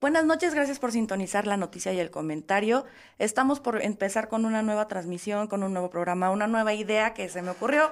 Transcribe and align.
Buenas 0.00 0.24
noches, 0.24 0.54
gracias 0.54 0.78
por 0.78 0.92
sintonizar 0.92 1.48
la 1.48 1.56
noticia 1.56 1.92
y 1.92 1.98
el 1.98 2.12
comentario. 2.12 2.84
Estamos 3.18 3.58
por 3.58 3.82
empezar 3.82 4.28
con 4.28 4.44
una 4.44 4.62
nueva 4.62 4.86
transmisión, 4.86 5.48
con 5.48 5.64
un 5.64 5.72
nuevo 5.72 5.90
programa, 5.90 6.30
una 6.30 6.46
nueva 6.46 6.72
idea 6.72 7.14
que 7.14 7.28
se 7.28 7.42
me 7.42 7.50
ocurrió 7.50 7.90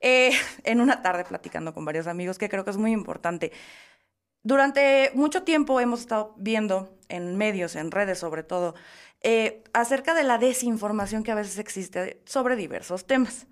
eh, 0.00 0.32
en 0.64 0.82
una 0.82 1.00
tarde 1.00 1.24
platicando 1.24 1.72
con 1.72 1.86
varios 1.86 2.06
amigos 2.06 2.36
que 2.36 2.50
creo 2.50 2.64
que 2.66 2.70
es 2.70 2.76
muy 2.76 2.92
importante. 2.92 3.50
Durante 4.42 5.10
mucho 5.14 5.42
tiempo 5.42 5.80
hemos 5.80 6.00
estado 6.00 6.34
viendo 6.36 6.94
en 7.08 7.34
medios, 7.38 7.76
en 7.76 7.92
redes 7.92 8.18
sobre 8.18 8.42
todo, 8.42 8.74
eh, 9.22 9.64
acerca 9.72 10.12
de 10.12 10.24
la 10.24 10.36
desinformación 10.36 11.22
que 11.22 11.32
a 11.32 11.34
veces 11.34 11.58
existe 11.58 12.20
sobre 12.26 12.56
diversos 12.56 13.06
temas. 13.06 13.46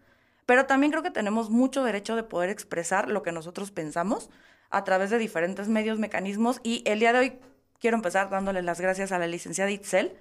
Pero 0.44 0.66
también 0.66 0.90
creo 0.92 1.02
que 1.02 1.10
tenemos 1.10 1.48
mucho 1.48 1.82
derecho 1.82 2.14
de 2.14 2.24
poder 2.24 2.50
expresar 2.50 3.08
lo 3.08 3.22
que 3.22 3.32
nosotros 3.32 3.70
pensamos 3.70 4.28
a 4.68 4.84
través 4.84 5.08
de 5.08 5.16
diferentes 5.16 5.68
medios, 5.68 5.98
mecanismos. 5.98 6.60
Y 6.62 6.82
el 6.84 7.00
día 7.00 7.14
de 7.14 7.18
hoy 7.18 7.40
quiero 7.80 7.96
empezar 7.96 8.30
dándole 8.30 8.62
las 8.62 8.80
gracias 8.80 9.12
a 9.12 9.18
la 9.18 9.26
licenciada 9.26 9.70
Itzel, 9.70 10.16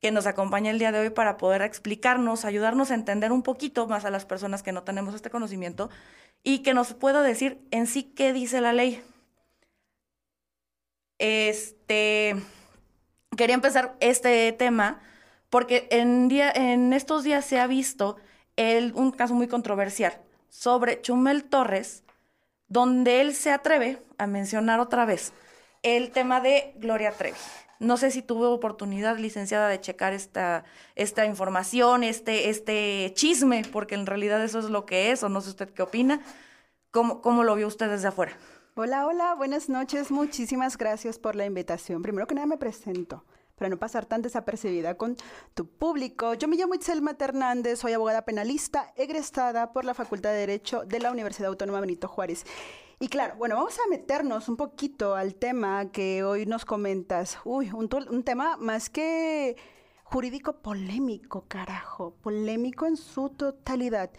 que 0.00 0.10
nos 0.10 0.26
acompaña 0.26 0.70
el 0.70 0.78
día 0.78 0.92
de 0.92 1.00
hoy 1.00 1.10
para 1.10 1.36
poder 1.36 1.62
explicarnos, 1.62 2.44
ayudarnos 2.44 2.90
a 2.90 2.94
entender 2.94 3.32
un 3.32 3.42
poquito 3.42 3.86
más 3.86 4.04
a 4.04 4.10
las 4.10 4.26
personas 4.26 4.62
que 4.62 4.72
no 4.72 4.82
tenemos 4.82 5.14
este 5.14 5.30
conocimiento 5.30 5.88
y 6.42 6.58
que 6.58 6.74
nos 6.74 6.92
pueda 6.92 7.22
decir 7.22 7.66
en 7.70 7.86
sí 7.86 8.02
qué 8.02 8.32
dice 8.32 8.60
la 8.60 8.72
ley. 8.72 9.02
Este, 11.18 12.36
quería 13.36 13.54
empezar 13.54 13.96
este 14.00 14.52
tema 14.52 15.00
porque 15.48 15.88
en, 15.90 16.28
día, 16.28 16.50
en 16.50 16.92
estos 16.92 17.24
días 17.24 17.44
se 17.44 17.58
ha 17.58 17.66
visto 17.66 18.16
el, 18.56 18.92
un 18.94 19.10
caso 19.10 19.34
muy 19.34 19.48
controversial 19.48 20.20
sobre 20.50 21.00
Chumel 21.00 21.44
Torres, 21.44 22.04
donde 22.68 23.20
él 23.20 23.34
se 23.34 23.52
atreve 23.52 24.02
a 24.18 24.26
mencionar 24.26 24.80
otra 24.80 25.04
vez 25.04 25.32
el 25.84 26.10
tema 26.10 26.40
de 26.40 26.72
Gloria 26.76 27.12
Trevi. 27.12 27.36
No 27.78 27.96
sé 27.96 28.10
si 28.10 28.22
tuvo 28.22 28.50
oportunidad, 28.50 29.18
licenciada, 29.18 29.68
de 29.68 29.80
checar 29.80 30.12
esta, 30.12 30.64
esta 30.96 31.26
información, 31.26 32.02
este, 32.02 32.48
este 32.48 33.12
chisme, 33.14 33.62
porque 33.70 33.94
en 33.94 34.06
realidad 34.06 34.42
eso 34.42 34.58
es 34.58 34.66
lo 34.66 34.86
que 34.86 35.12
es, 35.12 35.22
o 35.22 35.28
no 35.28 35.40
sé 35.40 35.50
usted 35.50 35.68
qué 35.70 35.82
opina. 35.82 36.20
¿Cómo, 36.90 37.20
cómo 37.20 37.44
lo 37.44 37.54
vio 37.54 37.66
usted 37.66 37.90
desde 37.90 38.08
afuera? 38.08 38.32
Hola, 38.74 39.06
hola, 39.06 39.34
buenas 39.34 39.68
noches. 39.68 40.10
Muchísimas 40.10 40.78
gracias 40.78 41.18
por 41.18 41.36
la 41.36 41.44
invitación. 41.44 42.02
Primero 42.02 42.26
que 42.26 42.34
nada 42.34 42.46
me 42.46 42.56
presento 42.56 43.24
para 43.56 43.68
no 43.68 43.78
pasar 43.78 44.06
tan 44.06 44.22
desapercibida 44.22 44.96
con 44.96 45.16
tu 45.54 45.68
público. 45.68 46.34
Yo 46.34 46.48
me 46.48 46.56
llamo 46.56 46.74
Itzelma 46.74 47.16
Hernández, 47.18 47.78
soy 47.80 47.92
abogada 47.92 48.24
penalista, 48.24 48.92
egresada 48.96 49.72
por 49.72 49.84
la 49.84 49.94
Facultad 49.94 50.30
de 50.30 50.38
Derecho 50.38 50.84
de 50.84 51.00
la 51.00 51.12
Universidad 51.12 51.48
Autónoma 51.48 51.80
Benito 51.80 52.08
Juárez. 52.08 52.44
Y 53.00 53.08
claro, 53.08 53.34
bueno, 53.36 53.56
vamos 53.56 53.78
a 53.78 53.88
meternos 53.88 54.48
un 54.48 54.56
poquito 54.56 55.14
al 55.14 55.34
tema 55.34 55.90
que 55.90 56.24
hoy 56.24 56.46
nos 56.46 56.64
comentas. 56.64 57.38
Uy, 57.44 57.70
un, 57.72 57.88
un 58.10 58.22
tema 58.22 58.56
más 58.56 58.88
que 58.88 59.56
jurídico 60.04 60.60
polémico, 60.62 61.44
carajo, 61.48 62.14
polémico 62.22 62.86
en 62.86 62.96
su 62.96 63.30
totalidad. 63.30 64.10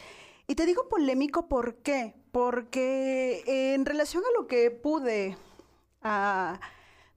Y 0.47 0.55
te 0.55 0.65
digo 0.65 0.89
polémico 0.89 1.47
¿por 1.47 1.77
qué? 1.77 2.15
Porque 2.31 3.43
en 3.73 3.85
relación 3.85 4.23
a 4.23 4.39
lo 4.39 4.47
que 4.47 4.71
pude 4.71 5.37
a, 6.01 6.59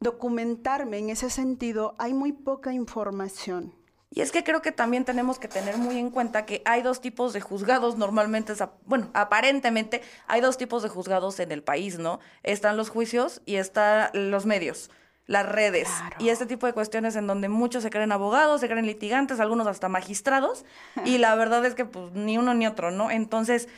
documentarme 0.00 0.98
en 0.98 1.10
ese 1.10 1.30
sentido, 1.30 1.94
hay 1.98 2.14
muy 2.14 2.32
poca 2.32 2.72
información. 2.72 3.74
Y 4.10 4.22
es 4.22 4.32
que 4.32 4.42
creo 4.42 4.62
que 4.62 4.72
también 4.72 5.04
tenemos 5.04 5.38
que 5.38 5.48
tener 5.48 5.76
muy 5.76 5.98
en 5.98 6.10
cuenta 6.10 6.46
que 6.46 6.62
hay 6.64 6.82
dos 6.82 7.00
tipos 7.00 7.34
de 7.34 7.40
juzgados 7.40 7.98
normalmente, 7.98 8.54
bueno, 8.86 9.10
aparentemente 9.12 10.02
hay 10.26 10.40
dos 10.40 10.56
tipos 10.56 10.82
de 10.82 10.88
juzgados 10.88 11.38
en 11.40 11.52
el 11.52 11.62
país, 11.62 11.98
¿no? 11.98 12.18
Están 12.42 12.76
los 12.78 12.88
juicios 12.88 13.42
y 13.44 13.56
están 13.56 14.08
los 14.14 14.46
medios, 14.46 14.90
las 15.26 15.46
redes 15.46 15.88
y 16.18 16.30
este 16.30 16.46
tipo 16.46 16.66
de 16.66 16.72
cuestiones 16.72 17.16
en 17.16 17.26
donde 17.26 17.50
muchos 17.50 17.82
se 17.82 17.90
creen 17.90 18.10
abogados, 18.10 18.62
se 18.62 18.68
creen 18.68 18.86
litigantes, 18.86 19.40
algunos 19.40 19.66
hasta 19.66 19.90
magistrados 19.90 20.64
y 21.04 21.18
la 21.18 21.34
verdad 21.34 21.64
es 21.66 21.74
que 21.74 21.84
pues 21.84 22.12
ni 22.12 22.38
uno 22.38 22.54
ni 22.54 22.66
otro, 22.66 22.91
¿no? 22.91 23.10
Entonces, 23.10 23.68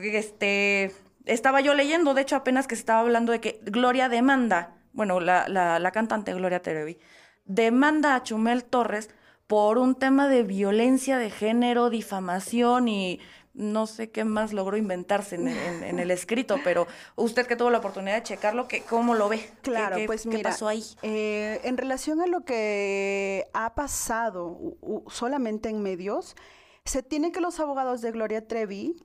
este, 0.00 0.94
estaba 1.26 1.60
yo 1.60 1.74
leyendo, 1.74 2.14
de 2.14 2.22
hecho 2.22 2.36
apenas 2.36 2.66
que 2.66 2.74
se 2.74 2.80
estaba 2.80 3.00
hablando 3.00 3.32
de 3.32 3.40
que 3.40 3.60
Gloria 3.64 4.08
demanda, 4.08 4.76
bueno, 4.94 5.20
la, 5.20 5.46
la, 5.46 5.78
la 5.78 5.90
cantante 5.90 6.32
Gloria 6.32 6.62
Trevi, 6.62 6.98
demanda 7.44 8.14
a 8.14 8.22
Chumel 8.22 8.64
Torres 8.64 9.10
por 9.46 9.78
un 9.78 9.94
tema 9.94 10.28
de 10.28 10.42
violencia 10.42 11.18
de 11.18 11.30
género, 11.30 11.90
difamación 11.90 12.88
y 12.88 13.20
no 13.54 13.86
sé 13.86 14.10
qué 14.10 14.24
más 14.24 14.52
logró 14.52 14.76
inventarse 14.76 15.36
en, 15.36 15.98
el 15.98 16.10
escrito, 16.10 16.56
pero 16.64 16.88
usted 17.14 17.46
que 17.46 17.54
tuvo 17.54 17.70
la 17.70 17.78
oportunidad 17.78 18.16
de 18.16 18.22
checarlo, 18.24 18.66
¿cómo 18.88 19.14
lo 19.14 19.28
ve? 19.28 19.48
Claro, 19.62 19.96
pues 20.06 20.26
mira, 20.26 20.50
pasó 20.50 20.66
ahí? 20.66 20.82
Eh, 21.02 21.60
en 21.62 21.76
relación 21.76 22.20
a 22.20 22.26
lo 22.26 22.44
que 22.44 23.46
ha 23.52 23.74
pasado 23.74 24.58
solamente 25.06 25.68
en 25.68 25.82
medios, 25.82 26.34
se 26.84 27.02
tiene 27.02 27.30
que 27.30 27.40
los 27.40 27.60
abogados 27.60 28.02
de 28.02 28.10
Gloria 28.10 28.46
Trevi 28.46 28.96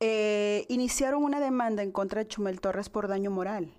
eh, 0.00 0.64
iniciaron 0.68 1.22
una 1.22 1.38
demanda 1.38 1.82
en 1.82 1.92
contra 1.92 2.22
de 2.22 2.28
Chumel 2.28 2.60
Torres 2.60 2.88
por 2.88 3.08
daño 3.08 3.30
moral. 3.30 3.74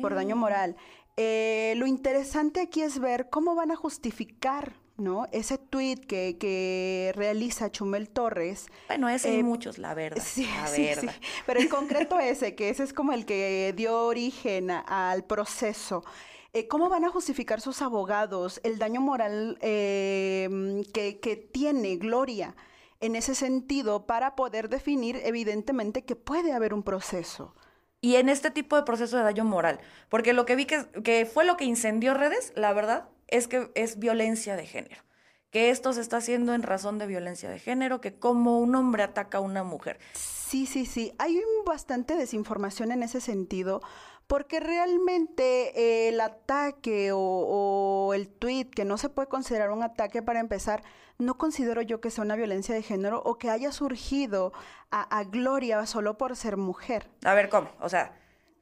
Por 0.00 0.14
daño 0.14 0.36
moral. 0.36 0.76
Eh, 1.16 1.74
lo 1.76 1.86
interesante 1.86 2.60
aquí 2.60 2.82
es 2.82 3.00
ver 3.00 3.28
cómo 3.28 3.54
van 3.54 3.70
a 3.70 3.76
justificar 3.76 4.74
¿no? 4.96 5.26
Ese 5.32 5.58
tweet 5.58 5.96
que, 5.96 6.36
que 6.38 7.12
realiza 7.14 7.70
Chumel 7.70 8.08
Torres. 8.08 8.66
Bueno, 8.88 9.08
ese 9.08 9.30
hay 9.30 9.40
eh, 9.40 9.42
muchos, 9.42 9.78
la 9.78 9.94
verdad. 9.94 10.22
Sí, 10.24 10.48
sí, 10.66 10.88
sí, 10.98 11.06
Pero 11.46 11.60
en 11.60 11.68
concreto 11.68 12.18
ese, 12.18 12.54
que 12.54 12.70
ese 12.70 12.84
es 12.84 12.92
como 12.92 13.12
el 13.12 13.26
que 13.26 13.72
dio 13.76 14.06
origen 14.06 14.70
al 14.70 15.24
proceso. 15.24 16.04
Eh, 16.52 16.68
¿Cómo 16.68 16.88
van 16.88 17.04
a 17.04 17.10
justificar 17.10 17.60
sus 17.60 17.82
abogados 17.82 18.60
el 18.64 18.78
daño 18.78 19.00
moral 19.00 19.58
eh, 19.60 20.82
que, 20.92 21.20
que 21.20 21.36
tiene 21.36 21.96
Gloria 21.96 22.56
en 23.00 23.14
ese 23.14 23.34
sentido 23.34 24.06
para 24.06 24.34
poder 24.36 24.70
definir 24.70 25.20
evidentemente 25.24 26.04
que 26.04 26.16
puede 26.16 26.52
haber 26.52 26.72
un 26.72 26.82
proceso? 26.82 27.54
Y 28.00 28.16
en 28.16 28.28
este 28.28 28.50
tipo 28.50 28.76
de 28.76 28.82
proceso 28.82 29.16
de 29.16 29.22
daño 29.22 29.44
moral, 29.44 29.80
porque 30.08 30.32
lo 30.32 30.46
que 30.46 30.56
vi 30.56 30.66
que, 30.66 30.86
que 31.02 31.26
fue 31.26 31.44
lo 31.44 31.56
que 31.56 31.64
incendió 31.64 32.14
redes, 32.14 32.52
la 32.54 32.72
verdad, 32.72 33.08
es 33.28 33.48
que 33.48 33.70
es 33.74 33.98
violencia 33.98 34.56
de 34.56 34.66
género, 34.66 35.02
que 35.50 35.70
esto 35.70 35.92
se 35.92 36.00
está 36.00 36.18
haciendo 36.18 36.54
en 36.54 36.62
razón 36.62 36.98
de 36.98 37.06
violencia 37.06 37.50
de 37.50 37.58
género, 37.58 38.00
que 38.00 38.14
como 38.14 38.58
un 38.60 38.74
hombre 38.74 39.02
ataca 39.02 39.38
a 39.38 39.40
una 39.40 39.64
mujer. 39.64 39.98
Sí, 40.12 40.66
sí, 40.66 40.86
sí, 40.86 41.12
hay 41.18 41.40
bastante 41.64 42.14
desinformación 42.14 42.92
en 42.92 43.02
ese 43.02 43.20
sentido, 43.20 43.82
porque 44.26 44.60
realmente 44.60 46.08
el 46.08 46.20
ataque 46.20 47.10
o, 47.12 48.12
el 48.14 48.28
tweet, 48.28 48.70
que 48.70 48.84
no 48.84 48.98
se 48.98 49.08
puede 49.08 49.28
considerar 49.28 49.70
un 49.70 49.82
ataque 49.82 50.22
para 50.22 50.40
empezar, 50.40 50.82
no 51.18 51.38
considero 51.38 51.82
yo 51.82 52.00
que 52.00 52.10
sea 52.10 52.24
una 52.24 52.36
violencia 52.36 52.74
de 52.74 52.82
género 52.82 53.22
o 53.24 53.38
que 53.38 53.50
haya 53.50 53.72
surgido 53.72 54.52
a, 54.90 55.24
Gloria 55.24 55.84
solo 55.86 56.18
por 56.18 56.36
ser 56.36 56.56
mujer. 56.56 57.08
A 57.24 57.34
ver, 57.34 57.48
¿cómo? 57.48 57.70
O 57.80 57.88
sea, 57.88 58.18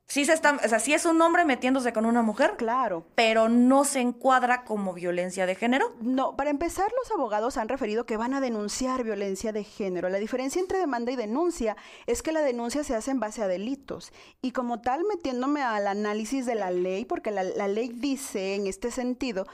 Sí 0.07 0.27
se 0.27 0.35
está, 0.35 0.61
o 0.63 0.69
sea, 0.69 0.79
sí 0.81 0.93
es 0.93 1.07
un 1.07 1.21
hombre 1.23 1.45
metiéndose 1.45 1.93
con 1.93 2.05
una 2.05 2.23
mujer. 2.23 2.55
Claro. 2.57 3.07
Pero 3.15 3.49
no 3.49 3.85
se 3.85 4.01
encuadra 4.01 4.65
como 4.65 4.93
violencia 4.93 5.47
de 5.47 5.55
género. 5.55 5.95
No, 6.01 6.37
para 6.37 6.51
empezar, 6.51 6.87
los 7.03 7.11
abogados 7.11 7.57
han 7.57 7.69
referido 7.69 8.05
que 8.05 8.19
van 8.19 8.35
a 8.35 8.41
denunciar 8.41 9.03
violencia 9.03 9.53
de 9.53 9.65
género. 9.65 10.11
La 10.11 10.19
diferencia 10.19 10.61
entre 10.61 10.79
demanda 10.79 11.11
y 11.11 11.17
denuncia 11.17 11.77
es 12.07 12.23
que 12.23 12.33
la 12.33 12.43
denuncia 12.43 12.85
se 12.85 12.95
hace 12.95 13.13
en 13.13 13.21
base 13.21 13.43
a 13.43 13.49
delitos. 13.49 14.13
Y 14.43 14.53
como 14.53 14.83
tal, 14.83 15.05
metiéndome 15.05 15.63
al 15.63 15.87
análisis 15.87 16.45
de 16.45 16.55
la 16.55 16.71
ley, 16.71 17.07
porque 17.07 17.31
la, 17.31 17.43
la 17.43 17.67
ley 17.67 17.89
dice 17.89 18.55
en 18.55 18.67
este 18.67 18.91
sentido, 18.91 19.47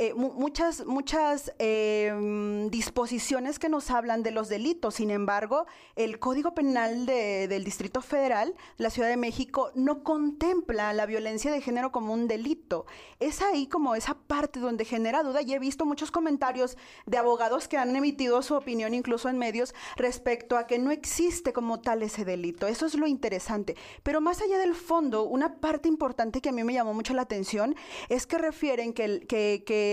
eh, 0.00 0.14
muchas, 0.14 0.86
muchas 0.86 1.52
em, 1.58 2.70
disposiciones 2.70 3.58
que 3.58 3.68
nos 3.68 3.90
hablan 3.90 4.22
de 4.22 4.30
los 4.30 4.48
delitos. 4.48 4.94
Sin 4.94 5.10
embargo, 5.10 5.66
el 5.96 6.20
Código 6.20 6.54
Penal 6.54 7.04
del 7.04 7.64
Distrito 7.64 8.00
Federal, 8.00 8.54
la 8.76 8.90
Ciudad 8.90 9.08
de 9.08 9.16
México, 9.16 9.72
no 9.74 10.04
contempla 10.04 10.92
la 10.92 11.04
violencia 11.04 11.50
de 11.50 11.60
género 11.60 11.90
como 11.90 12.12
un 12.12 12.28
delito. 12.28 12.86
Es 13.18 13.42
ahí 13.42 13.66
como 13.66 13.96
esa 13.96 14.14
parte 14.14 14.60
donde 14.60 14.84
genera 14.84 15.24
duda 15.24 15.42
y 15.42 15.52
he 15.52 15.58
visto 15.58 15.84
muchos 15.84 16.12
comentarios 16.12 16.76
de 17.06 17.18
abogados 17.18 17.66
que 17.66 17.76
han 17.76 17.96
emitido 17.96 18.40
su 18.42 18.54
opinión 18.54 18.94
incluso 18.94 19.28
en 19.28 19.36
medios 19.36 19.74
respecto 19.96 20.56
a 20.56 20.68
que 20.68 20.78
no 20.78 20.92
existe 20.92 21.52
como 21.52 21.80
tal 21.80 22.04
ese 22.04 22.24
delito. 22.24 22.68
Eso 22.68 22.86
es 22.86 22.94
lo 22.94 23.08
interesante. 23.08 23.74
Pero 24.04 24.20
más 24.20 24.42
allá 24.42 24.58
del 24.58 24.76
fondo, 24.76 25.24
una 25.24 25.56
parte 25.56 25.88
importante 25.88 26.40
que 26.40 26.50
a 26.50 26.52
mí 26.52 26.62
me 26.62 26.74
llamó 26.74 26.94
mucho 26.94 27.14
la 27.14 27.22
atención 27.22 27.74
es 28.08 28.28
que 28.28 28.38
refieren 28.38 28.92
que, 28.92 29.26
que, 29.26 29.64
que 29.66 29.87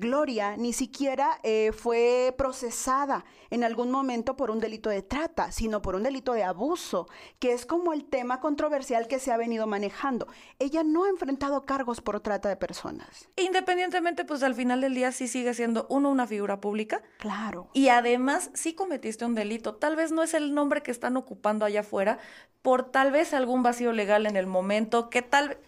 Gloria 0.00 0.56
ni 0.56 0.72
siquiera 0.72 1.38
eh, 1.42 1.72
fue 1.72 2.34
procesada 2.36 3.24
en 3.50 3.64
algún 3.64 3.90
momento 3.90 4.36
por 4.36 4.50
un 4.50 4.60
delito 4.60 4.90
de 4.90 5.02
trata, 5.02 5.52
sino 5.52 5.82
por 5.82 5.94
un 5.94 6.02
delito 6.02 6.32
de 6.32 6.44
abuso, 6.44 7.08
que 7.38 7.52
es 7.52 7.66
como 7.66 7.92
el 7.92 8.04
tema 8.04 8.40
controversial 8.40 9.08
que 9.08 9.18
se 9.18 9.32
ha 9.32 9.36
venido 9.36 9.66
manejando. 9.66 10.26
Ella 10.58 10.82
no 10.84 11.04
ha 11.04 11.08
enfrentado 11.08 11.64
cargos 11.64 12.00
por 12.00 12.20
trata 12.20 12.48
de 12.48 12.56
personas. 12.56 13.28
Independientemente, 13.36 14.24
pues 14.24 14.42
al 14.42 14.54
final 14.54 14.80
del 14.80 14.94
día 14.94 15.12
sí 15.12 15.28
sigue 15.28 15.54
siendo 15.54 15.86
uno 15.88 16.10
una 16.10 16.26
figura 16.26 16.60
pública. 16.60 17.02
Claro. 17.18 17.68
Y 17.72 17.88
además 17.88 18.50
sí 18.54 18.74
cometiste 18.74 19.24
un 19.24 19.34
delito. 19.34 19.76
Tal 19.76 19.96
vez 19.96 20.12
no 20.12 20.22
es 20.22 20.34
el 20.34 20.54
nombre 20.54 20.82
que 20.82 20.90
están 20.90 21.16
ocupando 21.16 21.64
allá 21.64 21.80
afuera, 21.80 22.18
por 22.62 22.90
tal 22.90 23.12
vez 23.12 23.34
algún 23.34 23.62
vacío 23.62 23.92
legal 23.92 24.26
en 24.26 24.36
el 24.36 24.46
momento, 24.46 25.10
que 25.10 25.22
tal 25.22 25.58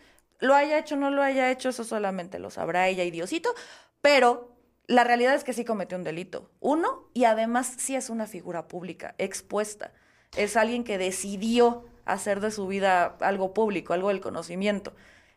lo 0.41 0.55
haya 0.55 0.79
hecho 0.79 0.95
o 0.95 0.99
no 0.99 1.11
lo 1.11 1.23
haya 1.23 1.51
hecho, 1.51 1.69
eso 1.69 1.85
solamente 1.85 2.39
lo 2.39 2.51
sabrá 2.51 2.89
ella 2.89 3.05
y 3.05 3.11
Diosito, 3.11 3.55
pero 4.01 4.57
la 4.87 5.05
realidad 5.05 5.35
es 5.35 5.45
que 5.45 5.53
sí 5.53 5.65
cometió 5.65 5.97
un 5.97 6.05
delito. 6.05 6.51
Uno, 6.59 7.09
y 7.15 7.25
además 7.25 7.75
sí 7.79 7.95
es 7.95 8.11
una 8.11 8.27
figura 8.27 8.67
pública, 8.67 9.15
expuesta. 9.19 9.93
Es 10.37 10.57
alguien 10.57 10.83
que 10.83 10.99
decidió 10.99 11.85
hacer 12.05 12.41
de 12.41 12.51
su 12.51 12.67
vida 12.67 13.17
algo 13.21 13.55
público, 13.55 13.93
algo 13.93 14.09
del 14.09 14.21
conocimiento. 14.21 14.93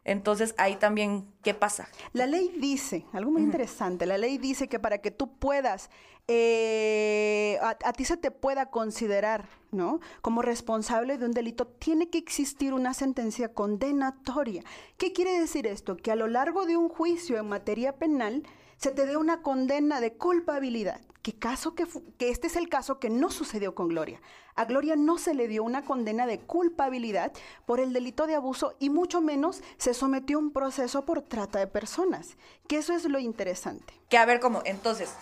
Entonces, 0.06 0.54
ahí 0.58 0.76
también, 0.76 1.26
¿qué 1.44 1.54
pasa? 1.54 1.88
La 2.12 2.28
ley 2.28 2.54
dice, 2.60 3.06
algo 3.14 3.32
muy 3.32 3.42
interesante, 3.42 4.06
la 4.06 4.18
ley 4.18 4.38
dice 4.38 4.68
que 4.68 4.80
para 4.80 4.98
que 4.98 5.12
tú 5.12 5.38
puedas, 5.38 5.90
eh, 6.28 7.58
a, 7.62 7.78
a, 7.84 7.94
ti 7.94 8.04
se 8.04 8.18
te 8.18 8.30
pueda 8.32 8.70
considerar, 8.70 9.48
¿no? 9.72 10.02
Como 10.22 10.42
responsable 10.42 11.18
de 11.18 11.26
un 11.26 11.32
delito, 11.32 11.68
tiene 11.68 12.10
que 12.10 12.18
existir 12.18 12.74
una 12.74 12.94
sentencia 12.94 13.54
condenatoria. 13.54 14.64
¿Qué 14.98 15.14
quiere 15.14 15.40
decir 15.40 15.68
esto? 15.68 15.96
Que 15.96 16.12
a 16.12 16.16
lo 16.16 16.28
largo 16.28 16.66
de 16.66 16.76
un 16.76 16.90
juicio 16.90 17.38
en 17.38 17.48
materia 17.48 17.94
penal, 17.96 18.44
se 18.84 18.92
te 18.92 19.06
dé 19.06 19.16
una 19.16 19.42
condena 19.42 20.02
de 20.02 20.12
culpabilidad. 20.12 21.00
¿Qué 21.22 21.32
caso 21.32 21.74
que, 21.74 21.88
que 22.18 22.32
este 22.32 22.48
es 22.48 22.58
el 22.58 22.68
caso 22.68 23.00
que 23.00 23.10
no 23.10 23.30
sucedió 23.32 23.76
con 23.76 23.88
Gloria. 23.88 24.22
A 24.56 24.66
Gloria 24.66 24.98
no 24.98 25.18
se 25.18 25.34
le 25.34 25.48
dio 25.48 25.64
una 25.64 25.86
condena 25.86 26.28
de 26.28 26.40
culpabilidad 26.40 27.32
por 27.66 27.80
el 27.80 27.94
delito 27.94 28.28
de 28.28 28.36
abuso 28.36 28.76
y 28.80 28.90
mucho 28.90 29.22
menos 29.22 29.64
se 29.78 29.94
sometió 29.94 30.36
a 30.36 30.42
un 30.42 30.52
proceso 30.52 31.06
por 31.06 31.22
trata 31.22 31.60
de 31.60 31.68
personas. 31.68 32.36
Que 32.68 32.76
eso 32.76 32.92
es 32.92 33.06
lo 33.06 33.20
interesante. 33.20 33.94
Que 34.10 34.18
a 34.18 34.26
ver 34.26 34.42
cómo, 34.42 34.62
entonces, 34.66 35.16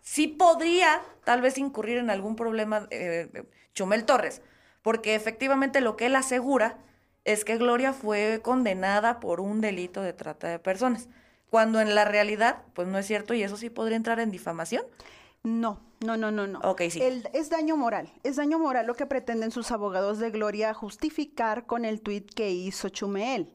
sí 0.00 0.28
podría 0.28 1.02
tal 1.24 1.40
vez 1.40 1.58
incurrir 1.58 1.98
en 1.98 2.10
algún 2.10 2.36
problema 2.36 2.86
eh, 2.92 3.48
Chumel 3.74 4.04
Torres, 4.04 4.42
porque 4.80 5.16
efectivamente 5.16 5.80
lo 5.80 5.96
que 5.96 6.06
él 6.06 6.14
asegura 6.14 6.78
es 7.24 7.44
que 7.44 7.56
Gloria 7.56 7.92
fue 7.92 8.38
condenada 8.44 9.18
por 9.18 9.40
un 9.40 9.60
delito 9.60 10.02
de 10.02 10.12
trata 10.12 10.46
de 10.46 10.60
personas 10.60 11.08
cuando 11.50 11.80
en 11.80 11.94
la 11.94 12.04
realidad, 12.04 12.62
pues 12.74 12.88
no 12.88 12.98
es 12.98 13.06
cierto 13.06 13.34
y 13.34 13.42
eso 13.42 13.56
sí 13.56 13.70
podría 13.70 13.96
entrar 13.96 14.20
en 14.20 14.30
difamación. 14.30 14.84
No, 15.42 15.80
no, 16.00 16.16
no, 16.16 16.30
no, 16.30 16.46
no. 16.46 16.58
Ok, 16.60 16.82
sí. 16.90 17.00
es 17.32 17.50
daño 17.50 17.76
moral. 17.76 18.12
Es 18.22 18.36
daño 18.36 18.58
moral 18.58 18.86
lo 18.86 18.94
que 18.94 19.06
pretenden 19.06 19.50
sus 19.50 19.70
abogados 19.70 20.18
de 20.18 20.30
Gloria 20.30 20.74
justificar 20.74 21.66
con 21.66 21.84
el 21.84 22.00
tuit 22.00 22.32
que 22.34 22.50
hizo 22.50 22.88
Chumel. 22.88 23.52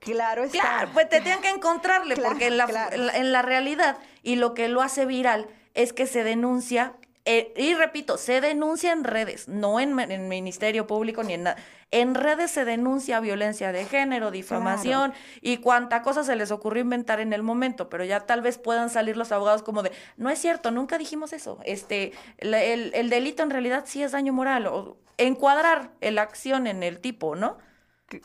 Claro 0.00 0.44
está. 0.44 0.60
Claro, 0.60 0.90
pues 0.92 1.08
te 1.08 1.20
tienen 1.20 1.40
que 1.40 1.50
encontrarle, 1.50 2.16
porque 2.24 2.48
en 2.48 2.56
la, 2.56 2.88
en 2.92 3.32
la 3.32 3.42
realidad 3.42 3.98
y 4.22 4.36
lo 4.36 4.54
que 4.54 4.68
lo 4.68 4.82
hace 4.82 5.06
viral 5.06 5.48
es 5.74 5.92
que 5.92 6.06
se 6.06 6.24
denuncia 6.24 6.96
eh, 7.28 7.52
y 7.56 7.74
repito, 7.74 8.18
se 8.18 8.40
denuncia 8.40 8.92
en 8.92 9.02
redes, 9.02 9.48
no 9.48 9.80
en, 9.80 9.98
en, 9.98 10.28
Ministerio 10.28 10.86
Público 10.86 11.24
ni 11.24 11.34
en 11.34 11.42
nada. 11.42 11.56
En 11.90 12.14
redes 12.14 12.52
se 12.52 12.64
denuncia 12.64 13.18
violencia 13.18 13.72
de 13.72 13.84
género, 13.84 14.30
difamación 14.30 15.12
y 15.40 15.56
cuánta 15.56 16.02
cosa 16.02 16.22
se 16.22 16.36
les 16.36 16.52
ocurrió 16.52 16.82
inventar 16.82 17.18
en 17.18 17.32
el 17.32 17.42
momento, 17.42 17.88
pero 17.88 18.04
ya 18.04 18.20
tal 18.20 18.42
vez 18.42 18.58
puedan 18.58 18.90
salir 18.90 19.16
los 19.16 19.32
abogados 19.32 19.64
como 19.64 19.82
de, 19.82 19.90
no 20.16 20.30
es 20.30 20.38
cierto, 20.38 20.70
nunca 20.70 20.98
dijimos 20.98 21.32
eso. 21.32 21.58
Este, 21.64 22.12
el, 22.38 22.54
el 22.54 23.10
delito 23.10 23.42
en 23.42 23.50
realidad 23.50 23.84
sí 23.86 24.04
es 24.04 24.12
daño 24.12 24.32
moral, 24.32 24.68
o 24.68 24.96
encuadrar 25.18 25.90
la 26.00 26.22
acción 26.22 26.68
en 26.68 26.84
el 26.84 27.00
tipo, 27.00 27.34
¿no? 27.34 27.58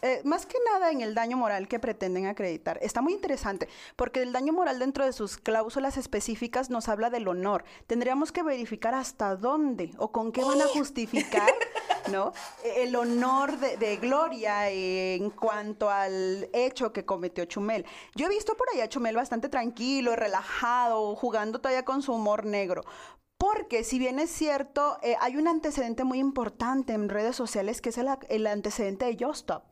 Eh, 0.03 0.21
más 0.25 0.45
que 0.45 0.57
nada 0.71 0.91
en 0.91 1.01
el 1.01 1.15
daño 1.15 1.37
moral 1.37 1.67
que 1.67 1.79
pretenden 1.79 2.27
acreditar. 2.27 2.77
Está 2.83 3.01
muy 3.01 3.13
interesante, 3.13 3.67
porque 3.95 4.21
el 4.21 4.31
daño 4.31 4.53
moral 4.53 4.77
dentro 4.77 5.03
de 5.03 5.11
sus 5.11 5.37
cláusulas 5.37 5.97
específicas 5.97 6.69
nos 6.69 6.87
habla 6.87 7.09
del 7.09 7.27
honor. 7.27 7.63
Tendríamos 7.87 8.31
que 8.31 8.43
verificar 8.43 8.93
hasta 8.93 9.35
dónde 9.35 9.91
o 9.97 10.11
con 10.11 10.31
qué 10.31 10.43
van 10.43 10.61
a 10.61 10.67
justificar, 10.67 11.51
¿no? 12.11 12.31
El 12.77 12.95
honor 12.95 13.57
de, 13.57 13.77
de 13.77 13.97
Gloria 13.97 14.69
en 14.69 15.31
cuanto 15.31 15.89
al 15.89 16.47
hecho 16.53 16.93
que 16.93 17.03
cometió 17.03 17.45
Chumel. 17.45 17.83
Yo 18.13 18.27
he 18.27 18.29
visto 18.29 18.55
por 18.55 18.67
ahí 18.71 18.81
a 18.81 18.89
Chumel 18.89 19.15
bastante 19.15 19.49
tranquilo, 19.49 20.15
relajado, 20.15 21.15
jugando 21.15 21.59
todavía 21.59 21.85
con 21.85 22.03
su 22.03 22.13
humor 22.13 22.45
negro. 22.45 22.83
Porque 23.41 23.83
si 23.83 23.97
bien 23.97 24.19
es 24.19 24.29
cierto, 24.29 24.99
eh, 25.01 25.15
hay 25.19 25.35
un 25.35 25.47
antecedente 25.47 26.03
muy 26.03 26.19
importante 26.19 26.93
en 26.93 27.09
redes 27.09 27.35
sociales 27.35 27.81
que 27.81 27.89
es 27.89 27.97
el, 27.97 28.07
el 28.29 28.45
antecedente 28.45 29.05
de 29.05 29.17
Justop. 29.19 29.63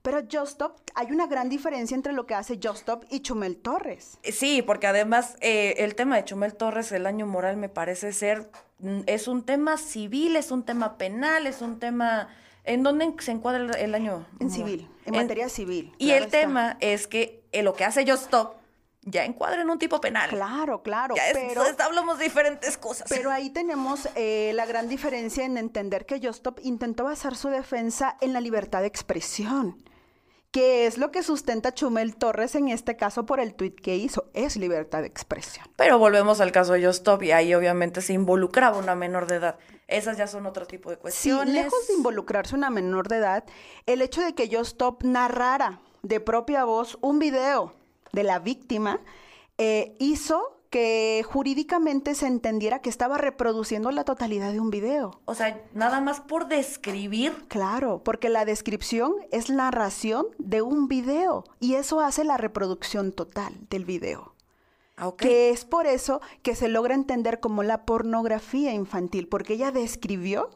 Pero 0.00 0.22
Justop, 0.32 0.78
hay 0.94 1.08
una 1.12 1.26
gran 1.26 1.50
diferencia 1.50 1.94
entre 1.94 2.14
lo 2.14 2.26
que 2.26 2.34
hace 2.34 2.58
Justop 2.62 3.04
y 3.10 3.20
Chumel 3.20 3.58
Torres. 3.58 4.18
Eh, 4.22 4.32
sí, 4.32 4.62
porque 4.62 4.86
además 4.86 5.36
eh, 5.42 5.74
el 5.76 5.94
tema 5.94 6.16
de 6.16 6.24
Chumel 6.24 6.54
Torres, 6.54 6.90
el 6.90 7.04
año 7.04 7.26
moral, 7.26 7.58
me 7.58 7.68
parece 7.68 8.14
ser, 8.14 8.50
mm, 8.78 9.00
es 9.04 9.28
un 9.28 9.42
tema 9.44 9.76
civil, 9.76 10.34
es 10.34 10.50
un 10.50 10.62
tema 10.62 10.96
penal, 10.96 11.46
es 11.46 11.60
un 11.60 11.78
tema... 11.78 12.30
¿En 12.64 12.82
dónde 12.82 13.12
se 13.18 13.32
encuadra 13.32 13.62
el, 13.78 13.94
año? 13.94 14.26
En 14.40 14.50
civil, 14.50 14.88
en, 15.04 15.14
materia 15.14 15.50
civil. 15.50 15.92
Y 15.98 16.12
el 16.12 16.28
tema 16.28 16.78
es 16.80 17.06
que 17.06 17.42
lo 17.52 17.74
que 17.74 17.84
hace 17.84 18.10
Justop 18.10 18.57
ya 19.10 19.24
encuadren 19.24 19.68
un 19.70 19.78
tipo 19.78 20.00
penal. 20.00 20.30
Claro, 20.30 20.82
claro. 20.82 21.14
Ya 21.16 21.22
pero 21.32 21.62
hablamos 21.84 22.18
de 22.18 22.24
diferentes 22.24 22.76
cosas. 22.76 23.06
Pero 23.08 23.30
ahí 23.30 23.50
tenemos 23.50 24.08
eh, 24.14 24.52
la 24.54 24.66
gran 24.66 24.88
diferencia 24.88 25.44
en 25.44 25.56
entender 25.58 26.06
que 26.06 26.20
Justop 26.20 26.58
intentó 26.62 27.04
basar 27.04 27.36
su 27.36 27.48
defensa 27.48 28.16
en 28.20 28.32
la 28.32 28.40
libertad 28.40 28.80
de 28.80 28.86
expresión. 28.88 29.82
que 30.50 30.86
es 30.86 30.96
lo 30.96 31.10
que 31.10 31.22
sustenta 31.22 31.74
Chumel 31.74 32.16
Torres 32.16 32.54
en 32.54 32.68
este 32.68 32.96
caso 32.96 33.26
por 33.26 33.38
el 33.38 33.54
tuit 33.54 33.78
que 33.78 33.96
hizo? 33.96 34.30
Es 34.32 34.56
libertad 34.56 35.02
de 35.02 35.06
expresión. 35.06 35.66
Pero 35.76 35.98
volvemos 35.98 36.40
al 36.40 36.52
caso 36.52 36.72
de 36.72 36.84
Justop 36.86 37.22
y 37.22 37.32
ahí 37.32 37.54
obviamente 37.54 38.00
se 38.00 38.14
involucraba 38.14 38.78
una 38.78 38.94
menor 38.94 39.26
de 39.26 39.36
edad. 39.36 39.58
Esas 39.88 40.16
ya 40.16 40.26
son 40.26 40.46
otro 40.46 40.66
tipo 40.66 40.90
de 40.90 40.96
cuestiones. 40.96 41.48
Sí, 41.48 41.52
lejos 41.52 41.86
de 41.88 41.94
involucrarse 41.94 42.54
una 42.54 42.70
menor 42.70 43.08
de 43.08 43.16
edad, 43.16 43.44
el 43.86 44.00
hecho 44.00 44.22
de 44.22 44.34
que 44.34 44.48
Justop 44.54 45.02
narrara 45.02 45.80
de 46.02 46.20
propia 46.20 46.64
voz 46.64 46.96
un 47.00 47.18
video 47.18 47.74
de 48.12 48.22
la 48.22 48.38
víctima, 48.38 49.00
eh, 49.58 49.96
hizo 49.98 50.58
que 50.70 51.24
jurídicamente 51.26 52.14
se 52.14 52.26
entendiera 52.26 52.80
que 52.80 52.90
estaba 52.90 53.16
reproduciendo 53.16 53.90
la 53.90 54.04
totalidad 54.04 54.52
de 54.52 54.60
un 54.60 54.70
video. 54.70 55.20
O 55.24 55.34
sea, 55.34 55.62
nada 55.72 56.00
más 56.00 56.20
por 56.20 56.48
describir. 56.48 57.46
Claro, 57.48 58.02
porque 58.04 58.28
la 58.28 58.44
descripción 58.44 59.14
es 59.30 59.50
narración 59.50 60.26
de 60.38 60.62
un 60.62 60.88
video 60.88 61.44
y 61.58 61.74
eso 61.74 62.00
hace 62.00 62.24
la 62.24 62.36
reproducción 62.36 63.12
total 63.12 63.54
del 63.70 63.84
video. 63.84 64.34
Ah, 64.96 65.12
que 65.16 65.50
es 65.50 65.64
por 65.64 65.86
eso 65.86 66.20
que 66.42 66.56
se 66.56 66.68
logra 66.68 66.94
entender 66.94 67.40
como 67.40 67.62
la 67.62 67.86
pornografía 67.86 68.72
infantil, 68.74 69.28
porque 69.28 69.54
ella 69.54 69.70
describió 69.70 70.50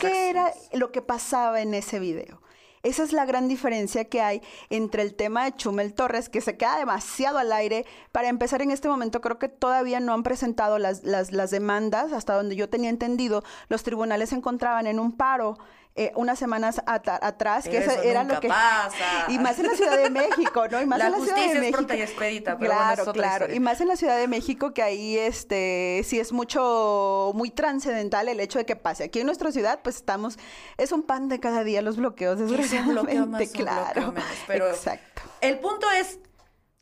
qué 0.00 0.28
era 0.28 0.52
lo 0.72 0.90
que 0.90 1.00
pasaba 1.00 1.62
en 1.62 1.74
ese 1.74 2.00
video. 2.00 2.42
Esa 2.82 3.02
es 3.02 3.12
la 3.12 3.26
gran 3.26 3.48
diferencia 3.48 4.04
que 4.04 4.20
hay 4.20 4.42
entre 4.70 5.02
el 5.02 5.14
tema 5.14 5.44
de 5.44 5.56
Chumel 5.56 5.94
Torres, 5.94 6.28
que 6.28 6.40
se 6.40 6.56
queda 6.56 6.78
demasiado 6.78 7.38
al 7.38 7.52
aire. 7.52 7.86
Para 8.12 8.28
empezar, 8.28 8.62
en 8.62 8.70
este 8.70 8.88
momento 8.88 9.20
creo 9.20 9.38
que 9.38 9.48
todavía 9.48 10.00
no 10.00 10.14
han 10.14 10.22
presentado 10.22 10.78
las, 10.78 11.04
las, 11.04 11.32
las 11.32 11.50
demandas, 11.50 12.12
hasta 12.12 12.34
donde 12.34 12.56
yo 12.56 12.68
tenía 12.68 12.90
entendido, 12.90 13.42
los 13.68 13.82
tribunales 13.82 14.30
se 14.30 14.36
encontraban 14.36 14.86
en 14.86 14.98
un 14.98 15.12
paro 15.12 15.58
eh, 16.00 16.12
unas 16.14 16.38
semanas 16.38 16.80
atrás, 16.86 17.68
que 17.68 17.78
eso 17.78 17.90
era 18.02 18.22
lo 18.22 18.38
que 18.38 18.46
pasa. 18.46 18.94
y 19.28 19.36
más 19.40 19.58
en 19.58 19.66
la 19.66 19.74
Ciudad 19.74 19.96
de 19.96 20.10
México, 20.10 20.68
¿no? 20.68 20.80
Y 20.80 20.86
más 20.86 21.00
la 21.00 21.06
en 21.06 21.12
la 21.12 21.18
Ciudad 21.18 21.36
de 21.36 21.58
México. 21.58 21.92
Es 21.92 22.00
expedita, 22.00 22.56
pero 22.56 22.70
claro, 22.70 23.04
bueno, 23.04 23.12
claro. 23.12 23.52
Y 23.52 23.58
más 23.58 23.80
en 23.80 23.88
la 23.88 23.96
Ciudad 23.96 24.16
de 24.16 24.28
México 24.28 24.72
que 24.72 24.84
ahí 24.84 25.18
este 25.18 26.02
sí 26.04 26.20
es 26.20 26.32
mucho 26.32 27.32
muy 27.34 27.50
trascendental 27.50 28.28
el 28.28 28.38
hecho 28.38 28.60
de 28.60 28.64
que 28.64 28.76
pase. 28.76 29.02
Aquí 29.02 29.18
en 29.18 29.26
nuestra 29.26 29.50
ciudad 29.50 29.80
pues 29.82 29.96
estamos 29.96 30.38
es 30.76 30.92
un 30.92 31.02
pan 31.02 31.28
de 31.28 31.40
cada 31.40 31.64
día 31.64 31.82
los 31.82 31.96
bloqueos, 31.96 32.38
desgraciadamente, 32.38 33.50
claro. 33.50 34.14
pero 34.46 34.68
Exacto. 34.68 35.22
El 35.40 35.58
punto 35.58 35.90
es 35.90 36.20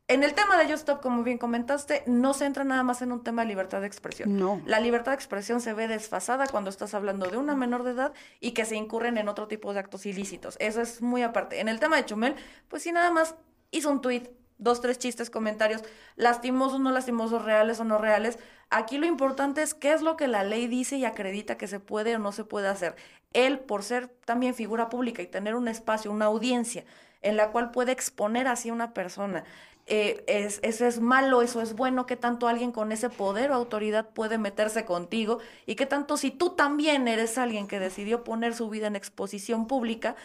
en 0.08 0.22
el 0.22 0.34
tema 0.34 0.56
de 0.56 0.64
Just 0.64 0.88
Stop, 0.88 1.00
como 1.00 1.24
bien 1.24 1.36
comentaste, 1.36 2.04
no 2.06 2.32
se 2.32 2.44
entra 2.44 2.62
nada 2.62 2.84
más 2.84 3.02
en 3.02 3.10
un 3.10 3.24
tema 3.24 3.42
de 3.42 3.48
libertad 3.48 3.80
de 3.80 3.88
expresión. 3.88 4.38
No. 4.38 4.62
La 4.64 4.78
libertad 4.78 5.12
de 5.12 5.16
expresión 5.16 5.60
se 5.60 5.74
ve 5.74 5.88
desfasada 5.88 6.46
cuando 6.46 6.70
estás 6.70 6.94
hablando 6.94 7.26
de 7.28 7.36
una 7.36 7.56
menor 7.56 7.82
de 7.82 7.90
edad 7.90 8.12
y 8.38 8.52
que 8.52 8.64
se 8.64 8.76
incurren 8.76 9.18
en 9.18 9.28
otro 9.28 9.48
tipo 9.48 9.72
de 9.72 9.80
actos 9.80 10.06
ilícitos. 10.06 10.56
Eso 10.60 10.80
es 10.80 11.02
muy 11.02 11.22
aparte. 11.22 11.58
En 11.60 11.68
el 11.68 11.80
tema 11.80 11.96
de 11.96 12.04
Chumel, 12.04 12.36
pues 12.68 12.84
sí, 12.84 12.92
nada 12.92 13.10
más 13.10 13.34
hizo 13.72 13.90
un 13.90 14.00
tuit, 14.00 14.28
dos, 14.58 14.80
tres 14.80 15.00
chistes, 15.00 15.28
comentarios, 15.28 15.82
lastimosos, 16.14 16.78
no 16.78 16.92
lastimosos, 16.92 17.44
reales 17.44 17.80
o 17.80 17.84
no 17.84 17.98
reales. 17.98 18.38
Aquí 18.70 18.98
lo 18.98 19.06
importante 19.06 19.62
es 19.62 19.74
qué 19.74 19.92
es 19.92 20.02
lo 20.02 20.16
que 20.16 20.28
la 20.28 20.44
ley 20.44 20.68
dice 20.68 20.96
y 20.96 21.04
acredita 21.04 21.58
que 21.58 21.66
se 21.66 21.80
puede 21.80 22.14
o 22.14 22.20
no 22.20 22.30
se 22.30 22.44
puede 22.44 22.68
hacer. 22.68 22.94
Él, 23.32 23.58
por 23.58 23.82
ser 23.82 24.06
también 24.24 24.54
figura 24.54 24.88
pública 24.88 25.20
y 25.20 25.26
tener 25.26 25.56
un 25.56 25.66
espacio, 25.66 26.12
una 26.12 26.26
audiencia 26.26 26.84
en 27.22 27.36
la 27.36 27.50
cual 27.50 27.72
puede 27.72 27.90
exponer 27.90 28.46
así 28.46 28.68
a 28.68 28.72
una 28.72 28.94
persona 28.94 29.44
eh, 29.86 30.24
es, 30.26 30.58
eso 30.62 30.84
es 30.86 31.00
malo, 31.00 31.42
eso 31.42 31.60
es 31.62 31.74
bueno, 31.76 32.06
qué 32.06 32.16
tanto 32.16 32.48
alguien 32.48 32.72
con 32.72 32.90
ese 32.92 33.08
poder 33.10 33.52
o 33.52 33.54
autoridad 33.54 34.10
puede 34.10 34.36
meterse 34.38 34.84
contigo 34.84 35.38
y 35.64 35.76
qué 35.76 35.86
tanto 35.86 36.16
si 36.16 36.30
tú 36.32 36.50
también 36.56 37.06
eres 37.08 37.38
alguien 37.38 37.68
que 37.68 37.78
decidió 37.78 38.24
poner 38.24 38.54
su 38.54 38.68
vida 38.68 38.88
en 38.88 38.96
exposición 38.96 39.66
pública, 39.68 40.16